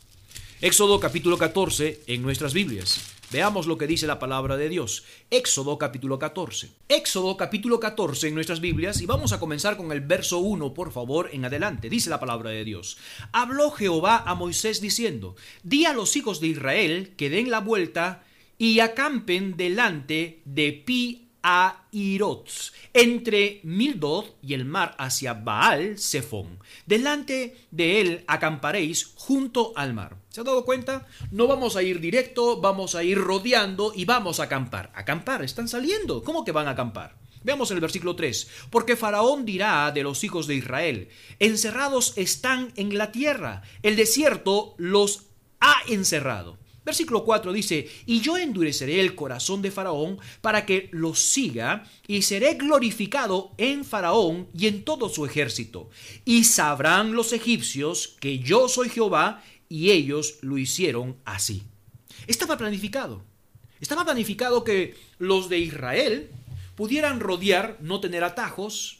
Éxodo 0.62 1.00
capítulo 1.00 1.38
14 1.38 2.02
en 2.06 2.22
nuestras 2.22 2.54
Biblias. 2.54 3.02
Veamos 3.32 3.66
lo 3.66 3.76
que 3.76 3.88
dice 3.88 4.06
la 4.06 4.20
palabra 4.20 4.56
de 4.56 4.68
Dios. 4.68 5.02
Éxodo 5.28 5.76
capítulo 5.76 6.20
14. 6.20 6.70
Éxodo 6.88 7.36
capítulo 7.36 7.80
14 7.80 8.28
en 8.28 8.36
nuestras 8.36 8.60
Biblias 8.60 9.00
y 9.00 9.06
vamos 9.06 9.32
a 9.32 9.40
comenzar 9.40 9.76
con 9.76 9.90
el 9.90 10.02
verso 10.02 10.38
1, 10.38 10.72
por 10.72 10.92
favor, 10.92 11.30
en 11.32 11.44
adelante. 11.44 11.90
Dice 11.90 12.10
la 12.10 12.20
palabra 12.20 12.50
de 12.50 12.62
Dios. 12.62 12.96
Habló 13.32 13.72
Jehová 13.72 14.22
a 14.24 14.36
Moisés 14.36 14.80
diciendo, 14.80 15.34
Di 15.64 15.84
a 15.84 15.94
los 15.94 16.14
hijos 16.14 16.38
de 16.38 16.46
Israel 16.46 17.14
que 17.16 17.28
den 17.28 17.50
la 17.50 17.58
vuelta 17.58 18.22
y 18.56 18.78
acampen 18.78 19.56
delante 19.56 20.42
de 20.44 20.72
Pi 20.72 21.21
Airots, 21.42 22.72
entre 22.92 23.60
Mildod 23.64 24.26
y 24.42 24.54
el 24.54 24.64
mar 24.64 24.94
hacia 24.98 25.34
Baal 25.34 25.98
Zephon. 25.98 26.58
Delante 26.86 27.56
de 27.70 28.00
él 28.00 28.24
acamparéis 28.26 29.12
junto 29.16 29.72
al 29.76 29.94
mar. 29.94 30.16
¿Se 30.28 30.40
ha 30.40 30.44
dado 30.44 30.64
cuenta? 30.64 31.06
No 31.30 31.46
vamos 31.46 31.76
a 31.76 31.82
ir 31.82 32.00
directo, 32.00 32.60
vamos 32.60 32.94
a 32.94 33.04
ir 33.04 33.18
rodeando 33.18 33.92
y 33.94 34.04
vamos 34.04 34.40
a 34.40 34.44
acampar. 34.44 34.90
Acampar, 34.94 35.42
están 35.42 35.68
saliendo. 35.68 36.22
¿Cómo 36.22 36.44
que 36.44 36.52
van 36.52 36.68
a 36.68 36.70
acampar? 36.70 37.16
Veamos 37.44 37.70
el 37.70 37.80
versículo 37.80 38.16
3. 38.16 38.48
Porque 38.70 38.96
Faraón 38.96 39.44
dirá 39.44 39.90
de 39.92 40.02
los 40.02 40.24
hijos 40.24 40.46
de 40.46 40.54
Israel, 40.54 41.08
encerrados 41.38 42.14
están 42.16 42.72
en 42.76 42.96
la 42.96 43.12
tierra, 43.12 43.62
el 43.82 43.96
desierto 43.96 44.74
los 44.78 45.24
ha 45.60 45.76
encerrado. 45.88 46.58
Versículo 46.84 47.24
4 47.24 47.52
dice, 47.52 47.88
y 48.06 48.20
yo 48.20 48.36
endureceré 48.36 49.00
el 49.00 49.14
corazón 49.14 49.62
de 49.62 49.70
Faraón 49.70 50.18
para 50.40 50.66
que 50.66 50.88
los 50.92 51.20
siga, 51.20 51.88
y 52.06 52.22
seré 52.22 52.54
glorificado 52.54 53.52
en 53.56 53.84
Faraón 53.84 54.48
y 54.56 54.66
en 54.66 54.84
todo 54.84 55.08
su 55.08 55.24
ejército. 55.24 55.90
Y 56.24 56.44
sabrán 56.44 57.12
los 57.12 57.32
egipcios 57.32 58.16
que 58.20 58.40
yo 58.40 58.68
soy 58.68 58.88
Jehová, 58.88 59.42
y 59.68 59.90
ellos 59.90 60.38
lo 60.42 60.58
hicieron 60.58 61.16
así. 61.24 61.62
Estaba 62.26 62.58
planificado. 62.58 63.22
Estaba 63.80 64.04
planificado 64.04 64.64
que 64.64 64.96
los 65.18 65.48
de 65.48 65.58
Israel 65.58 66.30
pudieran 66.74 67.20
rodear, 67.20 67.78
no 67.80 68.00
tener 68.00 68.24
atajos, 68.24 68.98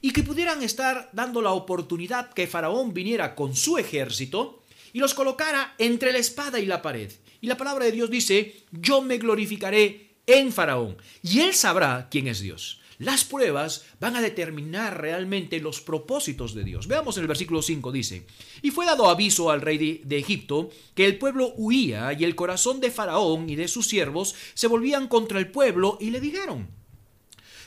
y 0.00 0.12
que 0.12 0.22
pudieran 0.22 0.62
estar 0.62 1.10
dando 1.12 1.40
la 1.40 1.52
oportunidad 1.52 2.32
que 2.32 2.46
Faraón 2.46 2.92
viniera 2.92 3.34
con 3.34 3.54
su 3.54 3.78
ejército 3.78 4.61
y 4.92 5.00
los 5.00 5.14
colocara 5.14 5.74
entre 5.78 6.12
la 6.12 6.18
espada 6.18 6.60
y 6.60 6.66
la 6.66 6.82
pared. 6.82 7.10
Y 7.40 7.46
la 7.46 7.56
palabra 7.56 7.84
de 7.84 7.92
Dios 7.92 8.10
dice, 8.10 8.64
yo 8.70 9.02
me 9.02 9.18
glorificaré 9.18 10.16
en 10.26 10.52
Faraón, 10.52 10.96
y 11.22 11.40
él 11.40 11.54
sabrá 11.54 12.08
quién 12.10 12.28
es 12.28 12.40
Dios. 12.40 12.78
Las 13.02 13.24
pruebas 13.24 13.84
van 13.98 14.14
a 14.14 14.20
determinar 14.20 15.00
realmente 15.00 15.58
los 15.60 15.80
propósitos 15.80 16.54
de 16.54 16.62
Dios. 16.62 16.86
Veamos 16.86 17.16
el 17.18 17.26
versículo 17.26 17.60
5 17.60 17.90
dice, 17.90 18.26
y 18.62 18.70
fue 18.70 18.86
dado 18.86 19.08
aviso 19.08 19.50
al 19.50 19.60
rey 19.60 20.02
de, 20.04 20.18
Egipto 20.18 20.70
que 20.94 21.06
el 21.06 21.18
pueblo 21.18 21.52
huía 21.56 22.12
y 22.12 22.22
el 22.22 22.36
corazón 22.36 22.80
de 22.80 22.92
Faraón 22.92 23.50
y 23.50 23.56
de 23.56 23.66
sus 23.66 23.88
siervos 23.88 24.36
se 24.54 24.68
volvían 24.68 25.08
contra 25.08 25.40
el 25.40 25.50
pueblo 25.50 25.98
y 26.00 26.10
le 26.10 26.20
dijeron, 26.20 26.68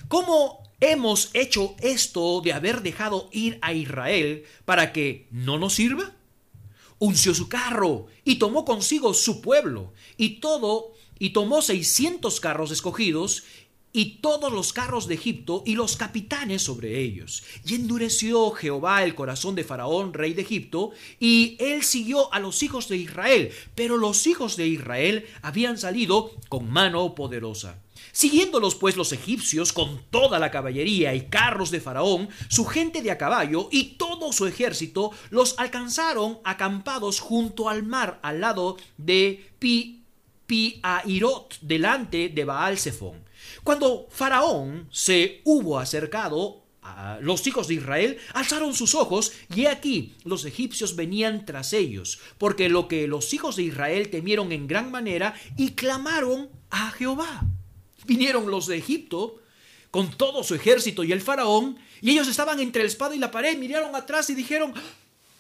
¿cómo 0.08 0.64
hemos 0.80 1.32
hecho 1.34 1.76
esto 1.82 2.40
de 2.42 2.54
haber 2.54 2.82
dejado 2.82 3.28
ir 3.34 3.60
a 3.62 3.74
Israel 3.74 4.46
para 4.64 4.94
que 4.94 5.28
no 5.32 5.58
nos 5.58 5.74
sirva? 5.74 6.14
Unció 7.06 7.34
su 7.34 7.48
carro 7.48 8.08
y 8.24 8.36
tomó 8.36 8.66
consigo 8.66 9.14
su 9.14 9.42
pueblo. 9.42 9.94
Y 10.18 10.40
todo 10.40 10.94
y 11.18 11.30
tomó 11.32 11.62
seiscientos 11.62 12.40
carros 12.40 12.72
escogidos 12.72 13.44
y 13.96 14.18
todos 14.18 14.52
los 14.52 14.74
carros 14.74 15.08
de 15.08 15.16
Egipto 15.16 15.64
y 15.66 15.76
los 15.76 15.96
capitanes 15.96 16.64
sobre 16.64 17.00
ellos. 17.00 17.44
Y 17.66 17.76
endureció 17.76 18.52
Jehová 18.52 19.06
el 19.06 19.16
corazón 19.16 19.56
de 19.56 19.64
Faraón, 19.64 20.14
rey 20.14 20.34
de 20.34 20.42
Egipto, 20.42 20.92
y 21.18 21.56
él 21.60 21.82
siguió 21.82 22.32
a 22.34 22.42
los 22.42 22.62
hijos 22.62 22.90
de 22.90 22.98
Israel, 22.98 23.54
pero 23.74 23.96
los 23.96 24.28
hijos 24.28 24.58
de 24.58 24.68
Israel 24.68 25.26
habían 25.42 25.78
salido 25.78 26.32
con 26.50 26.70
mano 26.70 27.16
poderosa. 27.16 27.82
Siguiéndolos 28.12 28.76
pues 28.76 28.98
los 28.98 29.14
egipcios 29.14 29.72
con 29.72 30.02
toda 30.10 30.40
la 30.40 30.52
caballería 30.52 31.16
y 31.16 31.28
carros 31.28 31.72
de 31.72 31.80
Faraón, 31.80 32.28
su 32.50 32.66
gente 32.66 33.02
de 33.02 33.12
a 33.12 33.18
caballo 33.18 33.70
y 33.72 33.96
todo 33.96 34.34
su 34.34 34.46
ejército, 34.46 35.12
los 35.30 35.58
alcanzaron 35.58 36.40
acampados 36.44 37.22
junto 37.22 37.70
al 37.70 37.84
mar 37.84 38.20
al 38.24 38.42
lado 38.42 38.76
de 38.98 39.50
Pi, 39.58 40.04
Piairot, 40.48 41.60
delante 41.62 42.28
de 42.28 42.44
Baal 42.44 42.78
Zephon. 42.78 43.25
Cuando 43.66 44.08
Faraón 44.10 44.88
se 44.94 45.42
hubo 45.44 45.78
acercado 45.78 46.64
a 46.82 47.20
los 47.20 47.46
hijos 47.48 47.68
de 47.68 47.74
Israel 47.74 48.18
alzaron 48.34 48.74
sus 48.74 48.96
ojos 48.96 49.34
y 49.54 49.64
he 49.64 49.68
aquí 49.68 50.16
los 50.24 50.46
egipcios 50.46 50.96
venían 50.96 51.46
tras 51.46 51.74
ellos, 51.74 52.20
porque 52.38 52.70
lo 52.70 52.88
que 52.88 53.08
los 53.08 53.34
hijos 53.34 53.58
de 53.58 53.64
Israel 53.64 54.10
temieron 54.10 54.54
en 54.54 54.68
gran 54.68 54.90
manera 54.90 55.34
y 55.58 55.72
clamaron 55.72 56.50
a 56.70 56.92
Jehová 56.92 57.44
vinieron 58.06 58.50
los 58.50 58.68
de 58.68 58.78
Egipto 58.78 59.42
con 59.92 60.12
todo 60.12 60.44
su 60.44 60.56
ejército 60.56 61.04
y 61.04 61.12
el 61.12 61.22
faraón, 61.22 61.78
y 62.02 62.12
ellos 62.12 62.28
estaban 62.28 62.60
entre 62.60 62.84
la 62.84 62.90
espada 62.90 63.16
y 63.16 63.20
la 63.20 63.32
pared, 63.32 63.58
miraron 63.58 63.96
atrás 63.96 64.30
y 64.30 64.36
dijeron, 64.36 64.74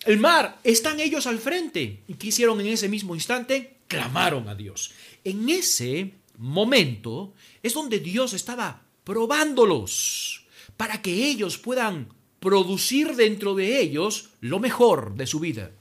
el 0.05 0.17
mar, 0.17 0.59
están 0.63 0.99
ellos 0.99 1.27
al 1.27 1.39
frente. 1.39 2.03
¿Y 2.07 2.13
qué 2.13 2.27
hicieron 2.27 2.61
en 2.61 2.67
ese 2.67 2.87
mismo 2.87 3.15
instante? 3.15 3.77
Clamaron 3.87 4.47
a 4.47 4.55
Dios. 4.55 4.91
En 5.25 5.49
ese 5.49 6.13
momento 6.37 7.33
es 7.63 7.73
donde 7.73 7.99
Dios 7.99 8.33
estaba 8.33 8.83
probándolos 9.03 10.45
para 10.77 11.01
que 11.01 11.27
ellos 11.27 11.57
puedan 11.57 12.09
producir 12.39 13.15
dentro 13.15 13.55
de 13.55 13.79
ellos 13.81 14.29
lo 14.39 14.59
mejor 14.59 15.15
de 15.15 15.27
su 15.27 15.39
vida. 15.39 15.71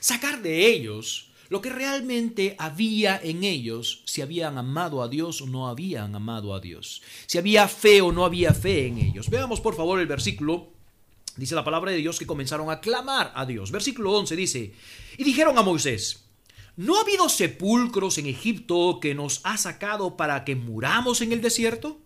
Sacar 0.00 0.42
de 0.42 0.66
ellos 0.66 1.30
lo 1.48 1.60
que 1.60 1.70
realmente 1.70 2.56
había 2.58 3.20
en 3.22 3.44
ellos, 3.44 4.02
si 4.06 4.22
habían 4.22 4.58
amado 4.58 5.02
a 5.02 5.08
Dios 5.08 5.40
o 5.40 5.46
no 5.46 5.68
habían 5.68 6.14
amado 6.14 6.54
a 6.54 6.60
Dios, 6.60 7.02
si 7.26 7.38
había 7.38 7.68
fe 7.68 8.00
o 8.00 8.12
no 8.12 8.24
había 8.24 8.52
fe 8.52 8.86
en 8.86 8.98
ellos. 8.98 9.30
Veamos 9.30 9.60
por 9.60 9.76
favor 9.76 10.00
el 10.00 10.06
versículo, 10.06 10.72
dice 11.36 11.54
la 11.54 11.64
palabra 11.64 11.92
de 11.92 11.98
Dios 11.98 12.18
que 12.18 12.26
comenzaron 12.26 12.70
a 12.70 12.80
clamar 12.80 13.32
a 13.34 13.46
Dios. 13.46 13.70
Versículo 13.70 14.12
11 14.12 14.36
dice, 14.36 14.72
y 15.16 15.24
dijeron 15.24 15.56
a 15.58 15.62
Moisés, 15.62 16.23
¿no 16.76 16.96
ha 16.96 17.02
habido 17.02 17.28
sepulcros 17.28 18.18
en 18.18 18.26
Egipto 18.26 18.98
que 19.00 19.14
nos 19.14 19.40
ha 19.44 19.56
sacado 19.56 20.16
para 20.16 20.44
que 20.44 20.56
muramos 20.56 21.20
en 21.20 21.32
el 21.32 21.40
desierto? 21.40 22.00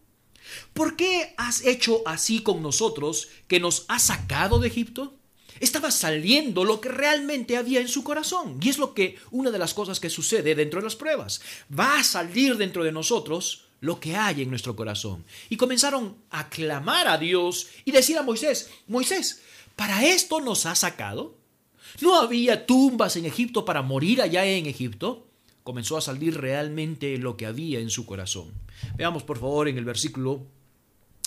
¿Por 0.73 0.97
qué 0.97 1.35
has 1.37 1.65
hecho 1.65 2.03
así 2.07 2.43
con 2.43 2.63
nosotros 2.63 3.29
que 3.49 3.61
nos 3.61 3.85
has 3.89 4.05
sacado 4.05 4.59
de 4.59 4.69
Egipto? 4.69 5.15
estaba 5.61 5.91
saliendo 5.91 6.65
lo 6.65 6.81
que 6.81 6.89
realmente 6.89 7.57
había 7.57 7.81
en 7.81 7.89
su 7.89 8.05
corazón. 8.05 8.59
Y 8.63 8.69
es 8.69 8.79
lo 8.79 8.95
que 8.95 9.17
una 9.31 9.51
de 9.51 9.59
las 9.59 9.75
cosas 9.75 10.01
que 10.01 10.11
sucede 10.11 10.55
dentro 10.55 10.81
de 10.81 10.85
las 10.85 10.97
pruebas. 10.97 11.41
Va 11.77 11.99
a 11.99 12.05
salir 12.05 12.57
dentro 12.57 12.85
de 12.85 12.93
nosotros 12.93 13.65
lo 13.81 14.01
que 14.01 14.17
hay 14.17 14.43
en 14.43 14.51
nuestro 14.51 14.77
corazón. 14.77 15.25
Y 15.49 15.57
comenzaron 15.57 16.17
a 16.31 16.49
clamar 16.49 17.09
a 17.09 17.19
Dios 17.19 17.69
y 17.85 17.93
decir 17.93 18.19
a 18.19 18.23
Moisés, 18.23 18.71
Moisés, 18.87 19.43
¿para 19.77 20.05
esto 20.05 20.41
nos 20.41 20.67
ha 20.67 20.75
sacado? 20.75 21.38
¿No 22.01 22.21
había 22.21 22.67
tumbas 22.67 23.17
en 23.17 23.27
Egipto 23.27 23.65
para 23.65 23.83
morir 23.83 24.23
allá 24.23 24.45
en 24.45 24.67
Egipto? 24.67 25.27
Comenzó 25.63 25.97
a 25.97 26.01
salir 26.01 26.37
realmente 26.39 27.19
lo 27.19 27.37
que 27.37 27.47
había 27.47 27.81
en 27.81 27.91
su 27.91 28.07
corazón. 28.07 28.53
Veamos 28.97 29.23
por 29.23 29.39
favor 29.39 29.69
en 29.69 29.79
el 29.79 29.85
versículo 29.85 30.47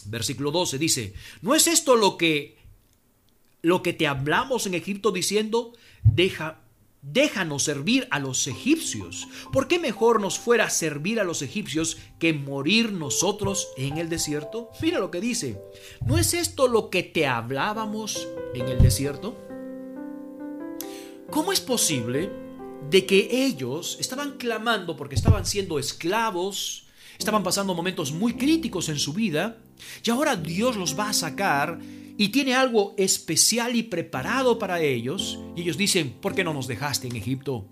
versículo 0.06 0.50
12 0.52 0.80
dice, 0.80 1.14
¿no 1.42 1.54
es 1.54 1.68
esto 1.68 1.96
lo 1.96 2.18
que 2.18 2.58
lo 3.62 3.84
que 3.84 3.94
te 3.94 4.08
hablamos 4.08 4.66
en 4.66 4.74
Egipto 4.74 5.12
diciendo, 5.12 5.74
deja 6.04 6.62
déjanos 7.02 7.64
servir 7.64 8.08
a 8.12 8.20
los 8.20 8.48
egipcios. 8.48 9.28
¿Por 9.52 9.68
qué 9.68 9.80
mejor 9.80 10.22
nos 10.22 10.38
fuera 10.38 10.70
servir 10.70 11.20
a 11.20 11.24
los 11.24 11.42
egipcios 11.42 11.98
que 12.20 12.34
morir 12.34 12.92
nosotros 12.92 13.70
en 13.76 13.98
el 13.98 14.08
desierto? 14.10 14.70
Mira 14.82 15.00
lo 15.00 15.10
que 15.10 15.20
dice. 15.20 15.60
¿No 16.06 16.18
es 16.18 16.34
esto 16.34 16.68
lo 16.68 16.90
que 16.90 17.04
te 17.04 17.26
hablábamos 17.26 18.28
en 18.54 18.68
el 18.68 18.80
desierto? 18.80 19.36
¿Cómo 21.32 21.54
es 21.54 21.62
posible 21.62 22.30
de 22.90 23.06
que 23.06 23.46
ellos 23.46 23.96
estaban 24.02 24.38
clamando 24.38 24.98
porque 24.98 25.16
estaban 25.16 25.46
siendo 25.46 25.80
esclavos, 25.80 26.88
estaban 27.18 27.42
pasando 27.42 27.74
momentos 27.74 28.12
muy 28.12 28.34
críticos 28.34 28.90
en 28.90 29.00
su 29.00 29.14
vida, 29.14 29.58
y 30.04 30.10
ahora 30.10 30.36
Dios 30.36 30.76
los 30.76 31.00
va 31.00 31.08
a 31.08 31.14
sacar 31.14 31.80
y 32.18 32.30
tiene 32.30 32.54
algo 32.54 32.96
especial 32.98 33.78
y 33.78 33.84
preparado 33.84 34.60
para 34.60 34.82
ellos, 34.82 35.40
y 35.56 35.62
ellos 35.62 35.78
dicen, 35.78 36.12
¿por 36.20 36.36
qué 36.36 36.44
no 36.44 36.54
nos 36.54 36.68
dejaste 36.68 37.08
en 37.08 37.16
Egipto? 37.16 37.66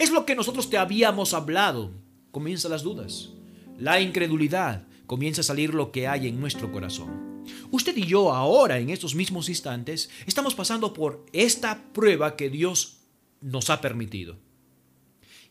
Es 0.00 0.10
lo 0.10 0.26
que 0.26 0.34
nosotros 0.34 0.68
te 0.68 0.76
habíamos 0.76 1.34
hablado. 1.34 1.92
Comienzan 2.32 2.72
las 2.72 2.82
dudas, 2.82 3.30
la 3.78 4.00
incredulidad, 4.00 4.88
comienza 5.06 5.42
a 5.42 5.44
salir 5.44 5.72
lo 5.72 5.92
que 5.92 6.08
hay 6.08 6.26
en 6.26 6.40
nuestro 6.40 6.72
corazón. 6.72 7.44
Usted 7.70 7.96
y 7.96 8.06
yo 8.06 8.32
ahora, 8.32 8.80
en 8.80 8.90
estos 8.90 9.14
mismos 9.14 9.48
instantes, 9.48 10.10
estamos 10.26 10.56
pasando 10.56 10.92
por 10.92 11.24
esta 11.32 11.84
prueba 11.92 12.34
que 12.34 12.50
Dios 12.50 13.03
nos 13.44 13.70
ha 13.70 13.80
permitido. 13.80 14.38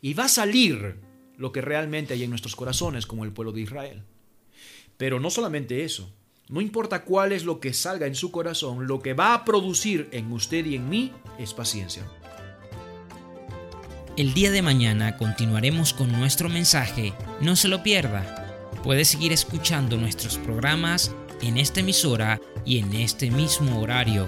Y 0.01 0.15
va 0.15 0.25
a 0.25 0.29
salir 0.29 0.99
lo 1.37 1.51
que 1.51 1.61
realmente 1.61 2.13
hay 2.13 2.23
en 2.23 2.29
nuestros 2.29 2.55
corazones 2.55 3.05
como 3.05 3.23
el 3.23 3.31
pueblo 3.31 3.51
de 3.51 3.61
Israel. 3.61 4.03
Pero 4.97 5.19
no 5.19 5.29
solamente 5.29 5.83
eso, 5.83 6.11
no 6.49 6.59
importa 6.59 7.03
cuál 7.03 7.31
es 7.31 7.45
lo 7.45 7.59
que 7.59 7.73
salga 7.73 8.07
en 8.07 8.15
su 8.15 8.31
corazón, 8.31 8.87
lo 8.87 9.01
que 9.01 9.13
va 9.13 9.33
a 9.33 9.45
producir 9.45 10.09
en 10.11 10.31
usted 10.31 10.65
y 10.65 10.75
en 10.75 10.89
mí 10.89 11.11
es 11.37 11.53
paciencia. 11.53 12.03
El 14.17 14.33
día 14.33 14.51
de 14.51 14.61
mañana 14.61 15.17
continuaremos 15.17 15.93
con 15.93 16.11
nuestro 16.11 16.49
mensaje, 16.49 17.13
no 17.41 17.55
se 17.55 17.67
lo 17.67 17.81
pierda. 17.81 18.71
Puede 18.83 19.05
seguir 19.05 19.31
escuchando 19.31 19.97
nuestros 19.97 20.37
programas 20.37 21.15
en 21.41 21.57
esta 21.57 21.79
emisora 21.79 22.39
y 22.65 22.79
en 22.79 22.93
este 22.93 23.31
mismo 23.31 23.81
horario. 23.81 24.25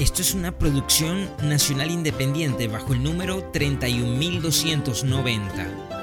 Esto 0.00 0.22
es 0.22 0.32
una 0.32 0.50
producción 0.50 1.28
nacional 1.42 1.90
independiente 1.90 2.68
bajo 2.68 2.94
el 2.94 3.02
número 3.02 3.42
31290. 3.52 5.99